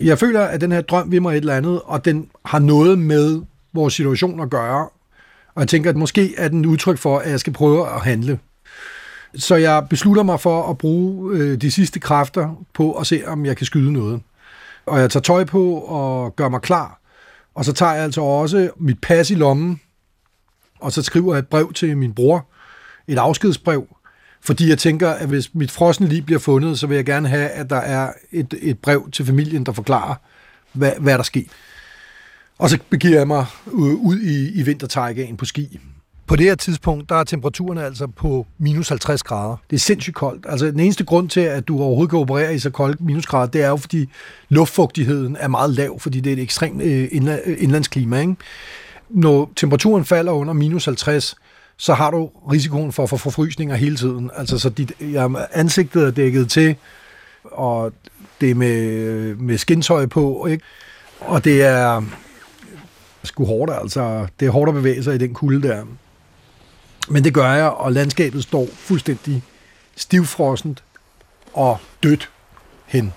Jeg 0.00 0.18
føler, 0.18 0.40
at 0.40 0.60
den 0.60 0.72
her 0.72 0.80
drøm 0.80 1.10
vil 1.10 1.22
mig 1.22 1.32
et 1.32 1.36
eller 1.36 1.54
andet, 1.54 1.80
og 1.84 2.04
den 2.04 2.30
har 2.44 2.58
noget 2.58 2.98
med 2.98 3.42
vores 3.72 3.94
situation 3.94 4.40
at 4.40 4.50
gøre. 4.50 4.88
Og 5.54 5.60
jeg 5.60 5.68
tænker, 5.68 5.90
at 5.90 5.96
måske 5.96 6.34
er 6.36 6.48
den 6.48 6.66
udtryk 6.66 6.98
for, 6.98 7.18
at 7.18 7.30
jeg 7.30 7.40
skal 7.40 7.52
prøve 7.52 7.94
at 7.94 8.00
handle. 8.00 8.38
Så 9.34 9.56
jeg 9.56 9.86
beslutter 9.90 10.22
mig 10.22 10.40
for 10.40 10.70
at 10.70 10.78
bruge 10.78 11.36
øh, 11.36 11.60
de 11.60 11.70
sidste 11.70 12.00
kræfter 12.00 12.64
på 12.74 12.92
at 12.92 13.06
se, 13.06 13.22
om 13.26 13.46
jeg 13.46 13.56
kan 13.56 13.66
skyde 13.66 13.92
noget. 13.92 14.20
Og 14.86 15.00
jeg 15.00 15.10
tager 15.10 15.22
tøj 15.22 15.44
på 15.44 15.74
og 15.74 16.36
gør 16.36 16.48
mig 16.48 16.60
klar. 16.60 17.00
Og 17.54 17.64
så 17.64 17.72
tager 17.72 17.92
jeg 17.92 18.04
altså 18.04 18.20
også 18.20 18.70
mit 18.76 19.00
pas 19.00 19.30
i 19.30 19.34
lommen, 19.34 19.80
og 20.80 20.92
så 20.92 21.02
skriver 21.02 21.34
jeg 21.34 21.38
et 21.38 21.48
brev 21.48 21.72
til 21.72 21.96
min 21.96 22.14
bror, 22.14 22.46
et 23.08 23.18
afskedsbrev, 23.18 23.86
fordi 24.48 24.68
jeg 24.68 24.78
tænker, 24.78 25.10
at 25.10 25.28
hvis 25.28 25.54
mit 25.54 25.70
frosne 25.70 26.08
liv 26.08 26.22
bliver 26.22 26.38
fundet, 26.38 26.78
så 26.78 26.86
vil 26.86 26.94
jeg 26.94 27.04
gerne 27.04 27.28
have, 27.28 27.48
at 27.48 27.70
der 27.70 27.76
er 27.76 28.12
et, 28.32 28.54
et 28.60 28.78
brev 28.78 29.10
til 29.10 29.26
familien, 29.26 29.66
der 29.66 29.72
forklarer, 29.72 30.14
hvad, 30.72 30.92
hvad 31.00 31.18
der 31.18 31.22
sker. 31.22 31.42
Og 32.58 32.70
så 32.70 32.78
begiver 32.90 33.16
jeg 33.18 33.26
mig 33.26 33.46
ud 33.74 34.18
i, 34.18 34.60
i 34.60 34.62
vintertejgaen 34.62 35.36
på 35.36 35.44
ski. 35.44 35.80
På 36.26 36.36
det 36.36 36.46
her 36.46 36.54
tidspunkt, 36.54 37.08
der 37.08 37.14
er 37.14 37.24
temperaturen 37.24 37.78
altså 37.78 38.06
på 38.06 38.46
minus 38.58 38.88
50 38.88 39.22
grader. 39.22 39.56
Det 39.70 39.76
er 39.76 39.80
sindssygt 39.80 40.16
koldt. 40.16 40.46
Altså 40.48 40.66
den 40.66 40.80
eneste 40.80 41.04
grund 41.04 41.28
til, 41.28 41.40
at 41.40 41.68
du 41.68 41.80
overhovedet 41.82 42.10
kan 42.10 42.18
operere 42.18 42.54
i 42.54 42.58
så 42.58 42.70
koldt 42.70 43.00
minusgrader, 43.00 43.46
det 43.46 43.62
er 43.62 43.68
jo, 43.68 43.76
fordi 43.76 44.08
luftfugtigheden 44.48 45.36
er 45.40 45.48
meget 45.48 45.70
lav, 45.70 46.00
fordi 46.00 46.20
det 46.20 46.30
er 46.30 46.36
et 46.36 46.42
ekstremt 46.42 46.82
øh, 46.82 47.08
indlandsklima. 47.58 48.20
Ikke? 48.20 48.36
Når 49.10 49.50
temperaturen 49.56 50.04
falder 50.04 50.32
under 50.32 50.52
minus 50.52 50.84
50, 50.84 51.36
så 51.78 51.94
har 51.94 52.10
du 52.10 52.30
risikoen 52.52 52.92
for 52.92 53.02
at 53.02 53.10
få 53.10 53.16
forfrysninger 53.16 53.76
hele 53.76 53.96
tiden. 53.96 54.30
Altså, 54.36 54.58
så 54.58 54.68
dit, 54.68 54.92
ja, 55.00 55.28
ansigtet 55.52 56.06
er 56.06 56.10
dækket 56.10 56.50
til, 56.50 56.76
og 57.44 57.92
det 58.40 58.50
er 58.50 58.54
med, 58.54 59.34
med 59.34 59.58
skintøj 59.58 60.06
på, 60.06 60.46
ikke? 60.46 60.64
Og 61.20 61.44
det 61.44 61.62
er 61.62 62.02
sgu 63.24 63.44
hårdt, 63.44 63.72
altså. 63.80 64.26
Det 64.40 64.46
er 64.46 64.50
hårdt 64.50 64.68
at 64.68 64.74
bevæge 64.74 65.02
sig 65.02 65.14
i 65.14 65.18
den 65.18 65.34
kulde 65.34 65.68
der. 65.68 65.84
Men 67.08 67.24
det 67.24 67.34
gør 67.34 67.52
jeg, 67.52 67.68
og 67.68 67.92
landskabet 67.92 68.42
står 68.42 68.66
fuldstændig 68.74 69.42
stivfrossent 69.96 70.84
og 71.52 71.78
dødt 72.02 72.30
hen. 72.86 73.12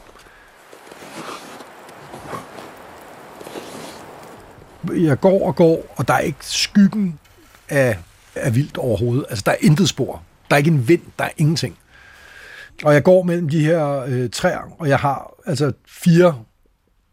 Jeg 4.94 5.20
går 5.20 5.48
og 5.48 5.56
går, 5.56 5.94
og 5.96 6.08
der 6.08 6.14
er 6.14 6.20
ikke 6.20 6.46
skyggen 6.46 7.20
af 7.70 7.98
er 8.36 8.50
vildt 8.50 8.78
overhovedet. 8.78 9.26
Altså, 9.30 9.44
der 9.46 9.52
er 9.52 9.56
intet 9.60 9.90
spor. 9.90 10.22
Der 10.50 10.56
er 10.56 10.58
ikke 10.58 10.72
en 10.72 10.88
vind, 10.88 11.02
der 11.20 11.26
er 11.26 11.30
ingenting. 11.38 11.78
Og 12.84 12.94
jeg 12.94 13.04
går 13.04 13.24
mellem 13.24 13.50
de 13.50 13.66
her 13.66 14.04
øh, 14.08 14.30
træer, 14.30 14.76
og 14.80 14.90
jeg 14.90 14.98
har 14.98 15.34
altså 15.46 15.72
fire 15.88 16.36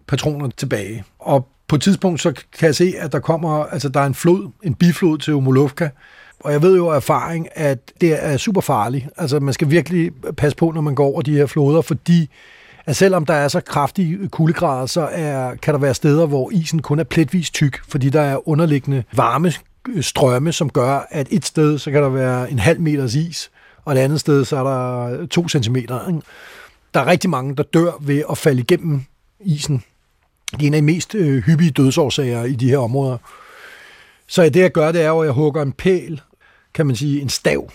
patroner 0.06 0.48
tilbage. 0.56 1.04
Og 1.18 1.48
på 1.68 1.76
et 1.76 1.82
tidspunkt, 1.82 2.20
så 2.20 2.32
kan 2.32 2.66
jeg 2.66 2.74
se, 2.74 2.94
at 2.98 3.12
der 3.12 3.20
kommer, 3.20 3.64
altså 3.64 3.88
der 3.88 4.00
er 4.00 4.06
en 4.06 4.14
flod, 4.14 4.50
en 4.62 4.74
biflod 4.74 5.18
til 5.18 5.34
Omolovka, 5.34 5.88
og 6.40 6.52
jeg 6.52 6.62
ved 6.62 6.76
jo 6.76 6.88
af 6.88 6.96
erfaring, 6.96 7.48
at 7.52 7.92
det 8.00 8.24
er 8.24 8.36
super 8.36 8.60
farligt. 8.60 9.06
Altså 9.16 9.40
man 9.40 9.54
skal 9.54 9.70
virkelig 9.70 10.12
passe 10.36 10.56
på, 10.56 10.70
når 10.70 10.80
man 10.80 10.94
går 10.94 11.06
over 11.06 11.22
de 11.22 11.32
her 11.32 11.46
floder, 11.46 11.82
fordi 11.82 12.30
at 12.86 12.96
selvom 12.96 13.26
der 13.26 13.34
er 13.34 13.48
så 13.48 13.60
kraftige 13.60 14.28
kuldegrader, 14.28 14.86
så 14.86 15.08
er, 15.12 15.54
kan 15.54 15.74
der 15.74 15.80
være 15.80 15.94
steder, 15.94 16.26
hvor 16.26 16.50
isen 16.52 16.82
kun 16.82 16.98
er 16.98 17.04
pletvis 17.04 17.50
tyk, 17.50 17.80
fordi 17.88 18.10
der 18.10 18.20
er 18.20 18.48
underliggende 18.48 19.04
varme 19.12 19.52
strømme, 20.00 20.52
som 20.52 20.70
gør, 20.70 21.06
at 21.10 21.26
et 21.30 21.44
sted, 21.44 21.78
så 21.78 21.90
kan 21.90 22.02
der 22.02 22.08
være 22.08 22.50
en 22.50 22.58
halv 22.58 22.80
meters 22.80 23.14
is, 23.14 23.50
og 23.84 23.92
et 23.92 23.98
andet 23.98 24.20
sted, 24.20 24.44
så 24.44 24.56
er 24.56 24.64
der 24.64 25.26
to 25.26 25.48
centimeter. 25.48 26.08
Ikke? 26.08 26.20
Der 26.94 27.00
er 27.00 27.06
rigtig 27.06 27.30
mange, 27.30 27.56
der 27.56 27.62
dør 27.62 27.92
ved 28.00 28.22
at 28.30 28.38
falde 28.38 28.60
igennem 28.60 29.04
isen. 29.40 29.82
Det 30.50 30.62
er 30.62 30.66
en 30.66 30.74
af 30.74 30.80
de 30.80 30.86
mest 30.86 31.14
øh, 31.14 31.42
hyppige 31.42 31.70
dødsårsager 31.70 32.44
i 32.44 32.54
de 32.54 32.68
her 32.68 32.78
områder. 32.78 33.18
Så 34.26 34.42
det, 34.42 34.56
jeg 34.56 34.72
gør, 34.72 34.92
det 34.92 35.02
er 35.02 35.08
jo, 35.08 35.20
at 35.20 35.26
jeg 35.26 35.32
hugger 35.32 35.62
en 35.62 35.72
pæl, 35.72 36.20
kan 36.74 36.86
man 36.86 36.96
sige, 36.96 37.20
en 37.20 37.28
stav, 37.28 37.70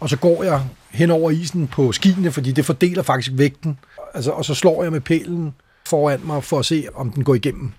og 0.00 0.08
så 0.08 0.16
går 0.16 0.42
jeg 0.42 0.62
hen 0.90 1.10
over 1.10 1.30
isen 1.30 1.66
på 1.66 1.92
skiene, 1.92 2.32
fordi 2.32 2.52
det 2.52 2.64
fordeler 2.64 3.02
faktisk 3.02 3.32
vægten. 3.34 3.78
Altså, 4.14 4.30
og 4.30 4.44
så 4.44 4.54
slår 4.54 4.82
jeg 4.82 4.92
med 4.92 5.00
pælen 5.00 5.54
foran 5.86 6.20
mig 6.24 6.44
for 6.44 6.58
at 6.58 6.64
se, 6.66 6.86
om 6.94 7.12
den 7.12 7.24
går 7.24 7.34
igennem. 7.34 7.72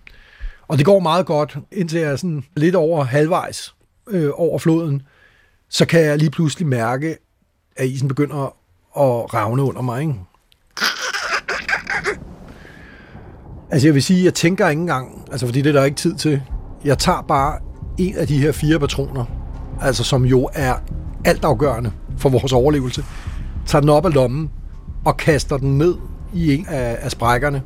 Og 0.68 0.78
det 0.78 0.86
går 0.86 1.00
meget 1.00 1.26
godt, 1.26 1.58
indtil 1.72 2.00
jeg 2.00 2.12
er 2.12 2.16
sådan 2.16 2.44
lidt 2.56 2.76
over 2.76 3.04
halvvejs 3.04 3.76
øh, 4.10 4.30
over 4.34 4.60
floden. 4.60 5.02
Så 5.70 5.86
kan 5.86 6.02
jeg 6.02 6.18
lige 6.18 6.32
pludselig 6.32 6.68
mærke, 6.68 7.18
at 7.76 7.88
isen 7.88 8.08
begynder 8.08 8.46
at 8.98 9.34
ravne 9.34 9.64
under 9.64 9.82
mig. 9.82 10.02
Ikke? 10.02 10.14
Altså 13.72 13.88
jeg 13.88 13.94
vil 13.94 14.04
sige, 14.04 14.26
jeg 14.26 14.34
tænker 14.34 14.70
ikke 14.70 14.80
engang, 14.80 15.26
altså 15.32 15.46
fordi 15.46 15.62
det 15.62 15.70
er 15.70 15.74
der 15.74 15.84
ikke 15.84 15.98
tid 15.98 16.16
til. 16.16 16.42
Jeg 16.86 16.98
tager 16.98 17.22
bare 17.22 17.60
en 17.98 18.16
af 18.16 18.28
de 18.28 18.38
her 18.38 18.52
fire 18.52 18.80
patroner, 18.80 19.26
altså 19.82 20.04
som 20.04 20.26
jo 20.26 20.50
er 20.54 20.76
altafgørende 21.26 21.92
for 22.18 22.30
vores 22.30 22.54
overlevelse, 22.54 23.04
tager 23.66 23.80
den 23.80 23.90
op 23.90 24.06
af 24.06 24.14
lommen 24.14 24.52
og 25.06 25.18
kaster 25.18 25.58
den 25.58 25.78
ned 25.78 25.96
i 26.34 26.56
en 26.56 26.66
af, 26.70 26.98
af 27.02 27.12
sprækkerne, 27.12 27.62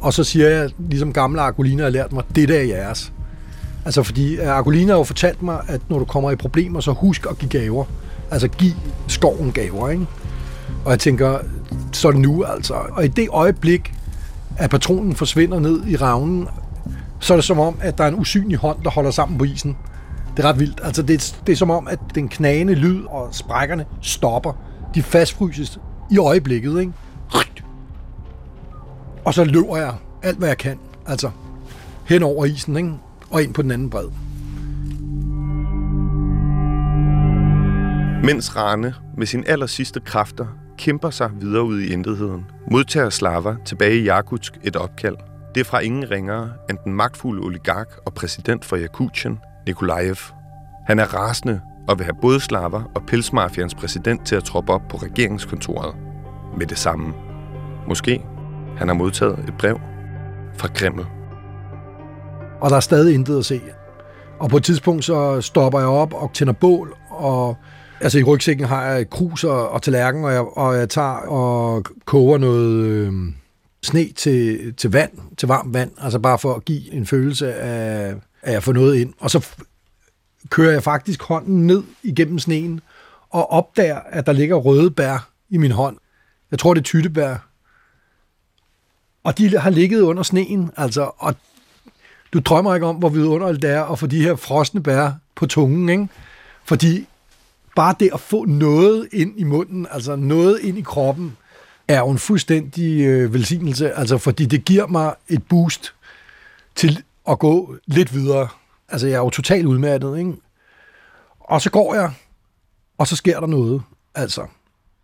og 0.00 0.12
så 0.12 0.24
siger 0.24 0.48
jeg, 0.48 0.70
ligesom 0.78 1.12
gamle 1.12 1.40
Argolina 1.40 1.82
har 1.82 1.90
lært 1.90 2.12
mig, 2.12 2.24
det 2.34 2.48
der 2.48 2.58
er 2.58 2.62
jeres. 2.62 3.12
Altså 3.84 4.02
fordi 4.02 4.36
øh, 4.36 4.48
Argolina 4.48 4.92
har 4.92 4.98
jo 4.98 5.04
fortalt 5.04 5.42
mig, 5.42 5.58
at 5.68 5.80
når 5.88 5.98
du 5.98 6.04
kommer 6.04 6.30
i 6.30 6.36
problemer, 6.36 6.80
så 6.80 6.92
husk 6.92 7.26
at 7.30 7.38
give 7.38 7.48
gaver. 7.48 7.84
Altså 8.30 8.48
giv 8.48 8.72
skoven 9.08 9.52
gaver, 9.52 9.90
ikke? 9.90 10.06
Og 10.84 10.90
jeg 10.90 10.98
tænker, 10.98 11.38
så 11.92 12.08
er 12.08 12.12
det 12.12 12.20
nu 12.20 12.44
altså. 12.44 12.74
Og 12.74 13.04
i 13.04 13.08
det 13.08 13.28
øjeblik, 13.30 13.94
at 14.56 14.70
patronen 14.70 15.14
forsvinder 15.14 15.60
ned 15.60 15.86
i 15.86 15.96
ravnen, 15.96 16.48
så 17.20 17.34
er 17.34 17.36
det 17.36 17.44
som 17.44 17.58
om, 17.58 17.78
at 17.80 17.98
der 17.98 18.04
er 18.04 18.08
en 18.08 18.18
usynlig 18.18 18.58
hånd, 18.58 18.78
der 18.84 18.90
holder 18.90 19.10
sammen 19.10 19.38
på 19.38 19.44
isen. 19.44 19.76
Det 20.36 20.44
er 20.44 20.48
ret 20.48 20.58
vildt. 20.58 20.80
Altså 20.84 21.02
det, 21.02 21.36
det 21.46 21.52
er 21.52 21.56
som 21.56 21.70
om, 21.70 21.88
at 21.88 21.98
den 22.14 22.28
knagende 22.28 22.74
lyd 22.74 23.04
og 23.04 23.28
sprækkerne 23.32 23.84
stopper. 24.02 24.52
De 24.94 25.02
fastfryses 25.02 25.78
i 26.10 26.18
øjeblikket, 26.18 26.80
ikke? 26.80 26.92
Og 29.26 29.34
så 29.34 29.44
løber 29.44 29.76
jeg 29.76 29.94
alt, 30.22 30.38
hvad 30.38 30.48
jeg 30.48 30.58
kan. 30.58 30.78
Altså, 31.06 31.30
hen 32.04 32.22
over 32.22 32.44
isen, 32.44 32.76
ikke? 32.76 32.92
og 33.30 33.42
ind 33.42 33.54
på 33.54 33.62
den 33.62 33.70
anden 33.70 33.90
bred. 33.90 34.08
Mens 38.24 38.56
Rane 38.56 38.94
med 39.16 39.26
sin 39.26 39.44
aller 39.46 39.66
sidste 39.66 40.00
kræfter 40.00 40.46
kæmper 40.78 41.10
sig 41.10 41.30
videre 41.40 41.64
ud 41.64 41.80
i 41.80 41.92
intetheden, 41.92 42.46
modtager 42.70 43.10
Slava 43.10 43.56
tilbage 43.64 43.98
i 43.98 44.04
Jakutsk 44.04 44.52
et 44.62 44.76
opkald. 44.76 45.16
Det 45.54 45.60
er 45.60 45.64
fra 45.64 45.78
ingen 45.78 46.10
ringere 46.10 46.52
end 46.70 46.78
den 46.84 46.92
magtfulde 46.92 47.42
oligark 47.42 47.88
og 48.04 48.14
præsident 48.14 48.64
for 48.64 48.76
Jakutien, 48.76 49.38
Nikolajev. 49.66 50.16
Han 50.86 50.98
er 50.98 51.14
rasende 51.14 51.60
og 51.88 51.98
vil 51.98 52.04
have 52.04 52.16
både 52.22 52.40
Slava 52.40 52.82
og 52.94 53.02
Pelsmafians 53.06 53.74
præsident 53.74 54.26
til 54.26 54.36
at 54.36 54.44
troppe 54.44 54.72
op 54.72 54.82
på 54.88 54.96
regeringskontoret 54.96 55.94
med 56.58 56.66
det 56.66 56.78
samme. 56.78 57.14
Måske 57.88 58.22
han 58.76 58.88
har 58.88 58.94
modtaget 58.94 59.38
et 59.48 59.54
brev 59.58 59.80
fra 60.56 60.68
Kreml. 60.68 61.06
Og 62.60 62.70
der 62.70 62.76
er 62.76 62.80
stadig 62.80 63.14
intet 63.14 63.38
at 63.38 63.44
se. 63.44 63.60
Og 64.38 64.50
på 64.50 64.56
et 64.56 64.64
tidspunkt 64.64 65.04
så 65.04 65.40
stopper 65.40 65.78
jeg 65.78 65.88
op 65.88 66.14
og 66.14 66.30
tænder 66.34 66.52
bål, 66.52 66.96
og 67.10 67.56
altså 68.00 68.18
i 68.18 68.22
rygsækken 68.22 68.66
har 68.66 68.84
jeg 68.84 69.10
krus 69.10 69.44
og, 69.44 69.70
og 69.70 69.82
tallerken, 69.82 70.24
og 70.24 70.32
jeg, 70.32 70.40
og 70.40 70.76
jeg 70.76 70.88
tager 70.88 71.16
og 71.28 71.84
koger 72.04 72.38
noget 72.38 72.84
øh, 72.84 73.12
sne 73.82 74.08
til, 74.16 74.74
til 74.74 74.92
vand, 74.92 75.10
til 75.36 75.48
varmt 75.48 75.74
vand, 75.74 75.90
altså 76.00 76.18
bare 76.18 76.38
for 76.38 76.54
at 76.54 76.64
give 76.64 76.92
en 76.92 77.06
følelse 77.06 77.54
af, 77.54 78.14
at 78.42 78.52
jeg 78.52 78.62
får 78.62 78.72
noget 78.72 78.96
ind. 78.96 79.12
Og 79.20 79.30
så 79.30 79.46
kører 80.50 80.72
jeg 80.72 80.82
faktisk 80.82 81.22
hånden 81.22 81.66
ned 81.66 81.82
igennem 82.02 82.38
sneen, 82.38 82.80
og 83.30 83.50
opdager, 83.52 84.00
at 84.08 84.26
der 84.26 84.32
ligger 84.32 84.56
røde 84.56 84.90
bær 84.90 85.28
i 85.50 85.56
min 85.56 85.70
hånd. 85.70 85.96
Jeg 86.50 86.58
tror, 86.58 86.74
det 86.74 86.80
er 86.80 86.84
tyttebær, 86.84 87.48
og 89.26 89.38
de 89.38 89.58
har 89.58 89.70
ligget 89.70 90.00
under 90.00 90.22
sneen, 90.22 90.70
altså, 90.76 91.10
og 91.18 91.34
du 92.32 92.40
drømmer 92.40 92.74
ikke 92.74 92.86
om, 92.86 92.96
hvor 92.96 93.08
vidunderligt 93.08 93.62
det 93.62 93.70
er 93.70 93.84
at 93.84 93.98
få 93.98 94.06
de 94.06 94.22
her 94.22 94.36
frosne 94.36 94.82
bær 94.82 95.10
på 95.34 95.46
tungen, 95.46 95.88
ikke? 95.88 96.08
Fordi 96.64 97.06
bare 97.76 97.94
det 98.00 98.10
at 98.14 98.20
få 98.20 98.44
noget 98.44 99.08
ind 99.12 99.40
i 99.40 99.44
munden, 99.44 99.86
altså 99.90 100.16
noget 100.16 100.60
ind 100.60 100.78
i 100.78 100.80
kroppen, 100.80 101.36
er 101.88 101.98
jo 101.98 102.10
en 102.10 102.18
fuldstændig 102.18 103.00
øh, 103.00 103.34
velsignelse, 103.34 103.92
altså 103.92 104.18
fordi 104.18 104.46
det 104.46 104.64
giver 104.64 104.86
mig 104.86 105.14
et 105.28 105.42
boost 105.48 105.94
til 106.74 107.02
at 107.28 107.38
gå 107.38 107.76
lidt 107.86 108.14
videre. 108.14 108.48
Altså 108.88 109.06
jeg 109.06 109.14
er 109.14 109.20
jo 109.20 109.30
totalt 109.30 109.66
udmattet, 109.66 110.18
ikke? 110.18 110.32
Og 111.40 111.62
så 111.62 111.70
går 111.70 111.94
jeg, 111.94 112.12
og 112.98 113.06
så 113.06 113.16
sker 113.16 113.40
der 113.40 113.46
noget, 113.46 113.82
altså. 114.14 114.46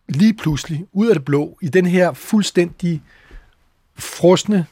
lige 0.08 0.35
pludselig, 0.35 0.87
ud 0.92 1.06
af 1.06 1.14
det 1.14 1.24
blå, 1.24 1.58
i 1.62 1.68
den 1.68 1.87
her 1.87 2.12
fuldstændig 2.12 3.02
frosne, 4.02 4.66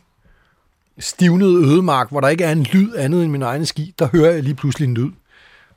stivnede 0.99 1.55
ødemark, 1.55 2.11
hvor 2.11 2.21
der 2.21 2.29
ikke 2.29 2.45
er 2.45 2.53
en 2.53 2.63
lyd 2.63 2.95
andet 2.95 3.23
end 3.23 3.33
min 3.33 3.43
egen 3.43 3.67
ski, 3.67 3.95
der 3.99 4.09
hører 4.13 4.33
jeg 4.33 4.43
lige 4.43 4.55
pludselig 4.55 4.89
en 4.89 4.95
lyd. 4.95 5.11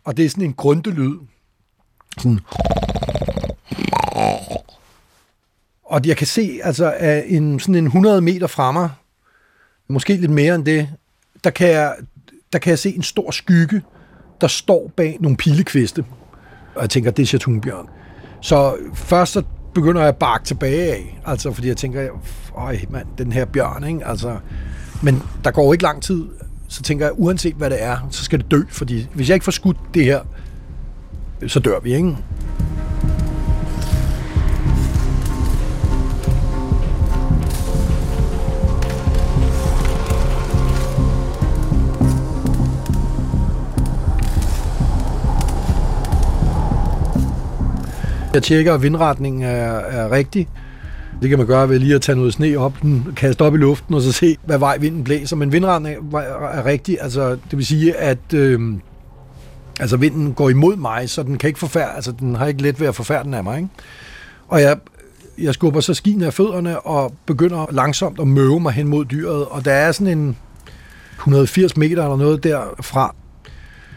Og 0.03 0.17
det 0.17 0.25
er 0.25 0.29
sådan 0.29 0.43
en 0.43 0.53
grundelyd. 0.53 1.15
Sådan. 2.17 2.39
Og 5.83 6.01
jeg 6.05 6.17
kan 6.17 6.27
se, 6.27 6.59
altså, 6.63 6.91
af 6.97 7.23
en, 7.27 7.59
sådan 7.59 7.75
en 7.75 7.85
100 7.85 8.21
meter 8.21 8.47
fra 8.47 8.71
mig, 8.71 8.89
måske 9.87 10.15
lidt 10.15 10.31
mere 10.31 10.55
end 10.55 10.65
det, 10.65 10.89
der 11.43 11.49
kan 11.49 11.69
jeg, 11.69 11.95
der 12.53 12.59
kan 12.59 12.69
jeg 12.69 12.79
se 12.79 12.95
en 12.95 13.03
stor 13.03 13.31
skygge, 13.31 13.81
der 14.41 14.47
står 14.47 14.91
bag 14.95 15.17
nogle 15.19 15.37
pilekviste. 15.37 16.05
Og 16.75 16.81
jeg 16.81 16.89
tænker, 16.89 17.11
det 17.11 17.23
er 17.23 17.27
Chatunbjørn. 17.27 17.89
Så 18.41 18.77
først 18.93 19.33
så 19.33 19.43
begynder 19.73 20.01
jeg 20.01 20.09
at 20.09 20.15
bakke 20.17 20.45
tilbage 20.45 20.91
af, 20.93 21.19
altså 21.25 21.51
fordi 21.51 21.67
jeg 21.67 21.77
tænker, 21.77 22.07
øj 22.55 22.79
mand, 22.89 23.07
den 23.17 23.31
her 23.31 23.45
bjørn, 23.45 23.83
ikke? 23.83 24.07
Altså, 24.07 24.37
men 25.01 25.23
der 25.43 25.51
går 25.51 25.73
ikke 25.73 25.83
lang 25.83 26.01
tid, 26.01 26.25
så 26.67 26.81
tænker 26.83 27.05
jeg, 27.05 27.13
uanset 27.17 27.55
hvad 27.55 27.69
det 27.69 27.83
er, 27.83 27.97
så 28.11 28.23
skal 28.23 28.39
det 28.39 28.51
dø, 28.51 28.61
fordi 28.69 29.07
hvis 29.13 29.29
jeg 29.29 29.35
ikke 29.35 29.43
får 29.43 29.51
skudt 29.51 29.77
det 29.93 30.05
her, 30.05 30.19
så 31.47 31.59
dør 31.59 31.79
vi, 31.79 31.93
ikke? 31.95 32.17
Jeg 48.33 48.43
tjekker, 48.43 48.73
at 48.73 48.81
vindretningen 48.81 49.41
er, 49.41 49.71
er 49.71 50.11
rigtig. 50.11 50.47
Det 51.21 51.29
kan 51.29 51.37
man 51.37 51.47
gøre 51.47 51.69
ved 51.69 51.79
lige 51.79 51.95
at 51.95 52.01
tage 52.01 52.15
noget 52.15 52.33
sne 52.33 52.57
op, 52.57 52.73
den, 52.81 53.07
kaste 53.15 53.41
op 53.41 53.55
i 53.55 53.57
luften, 53.57 53.95
og 53.95 54.01
så 54.01 54.11
se, 54.11 54.37
hvad 54.45 54.57
vej 54.57 54.77
vinden 54.77 55.03
blæser. 55.03 55.35
Men 55.35 55.51
vindretningen 55.51 56.15
er, 56.15 56.19
er 56.47 56.65
rigtig. 56.65 56.97
Altså, 57.01 57.29
det 57.29 57.57
vil 57.57 57.65
sige, 57.65 57.95
at 57.95 58.33
øh, 58.33 58.73
altså, 59.79 59.97
vinden 59.97 60.33
går 60.33 60.49
imod 60.49 60.75
mig, 60.75 61.09
så 61.09 61.23
den 61.23 61.37
kan 61.37 61.47
ikke 61.47 61.59
forfærde, 61.59 61.91
altså, 61.95 62.11
den 62.11 62.35
har 62.35 62.45
ikke 62.45 62.61
let 62.61 62.79
ved 62.79 62.87
at 62.87 62.95
forfærde 62.95 63.23
den 63.23 63.33
af 63.33 63.43
mig. 63.43 63.57
Ikke? 63.57 63.69
Og 64.47 64.61
jeg, 64.61 64.77
jeg 65.37 65.53
skubber 65.53 65.79
så 65.79 65.93
skien 65.93 66.23
af 66.23 66.33
fødderne 66.33 66.79
og 66.79 67.13
begynder 67.25 67.65
langsomt 67.71 68.19
at 68.19 68.27
møve 68.27 68.59
mig 68.59 68.73
hen 68.73 68.87
mod 68.87 69.05
dyret. 69.05 69.45
Og 69.45 69.65
der 69.65 69.73
er 69.73 69.91
sådan 69.91 70.17
en 70.17 70.37
180 71.17 71.77
meter 71.77 72.03
eller 72.03 72.17
noget 72.17 72.43
derfra. 72.43 73.15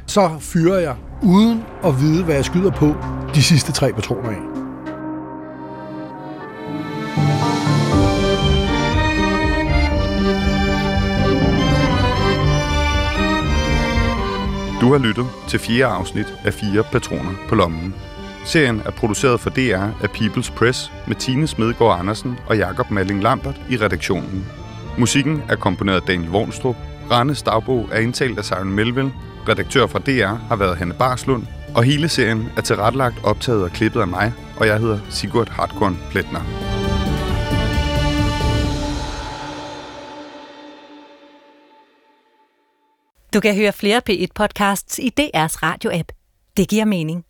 Så 0.06 0.30
fyrer 0.40 0.78
jeg, 0.78 0.94
uden 1.22 1.62
at 1.84 2.00
vide, 2.00 2.24
hvad 2.24 2.34
jeg 2.34 2.44
skyder 2.44 2.70
på, 2.70 2.94
de 3.36 3.42
sidste 3.42 3.72
tre 3.72 3.92
patroner 3.92 4.30
af. 4.30 4.36
Du 14.80 14.92
har 14.92 14.98
lyttet 14.98 15.26
til 15.48 15.58
fjerde 15.58 15.84
afsnit 15.84 16.34
af 16.44 16.54
Fire 16.54 16.84
Patroner 16.92 17.32
på 17.48 17.54
Lommen. 17.54 17.94
Serien 18.44 18.82
er 18.84 18.90
produceret 18.90 19.40
for 19.40 19.50
DR 19.50 20.02
af 20.02 20.08
People's 20.08 20.52
Press 20.54 20.92
med 21.06 21.16
Tine 21.16 21.46
Smedgaard 21.46 22.00
Andersen 22.00 22.38
og 22.46 22.56
Jakob 22.56 22.90
Malling 22.90 23.22
Lambert 23.22 23.60
i 23.70 23.76
redaktionen. 23.76 24.46
Musikken 24.98 25.42
er 25.48 25.56
komponeret 25.56 26.00
af 26.00 26.06
Daniel 26.06 26.30
Vornstrup. 26.30 26.76
Rannes 27.10 27.42
dagbog 27.42 27.88
er 27.92 28.00
indtalt 28.00 28.38
af 28.38 28.44
Søren 28.44 28.72
Melville. 28.72 29.12
Redaktør 29.48 29.86
fra 29.86 29.98
DR 29.98 30.46
har 30.48 30.56
været 30.56 30.76
Hanne 30.76 30.94
Barslund. 30.94 31.46
Og 31.74 31.82
hele 31.82 32.08
serien 32.08 32.48
er 32.56 32.60
tilrettelagt, 32.60 33.24
optaget 33.24 33.62
og 33.62 33.70
klippet 33.70 34.00
af 34.00 34.08
mig, 34.08 34.32
og 34.56 34.66
jeg 34.66 34.78
hedder 34.78 34.98
Sigurd 35.10 35.48
Hartkorn 35.48 35.98
Pletner. 36.10 36.40
Du 43.34 43.40
kan 43.40 43.54
høre 43.56 43.72
flere 43.72 44.02
P1-podcasts 44.10 44.98
i 44.98 45.12
DR's 45.20 45.56
radio-app. 45.62 46.12
Det 46.56 46.68
giver 46.68 46.84
mening. 46.84 47.24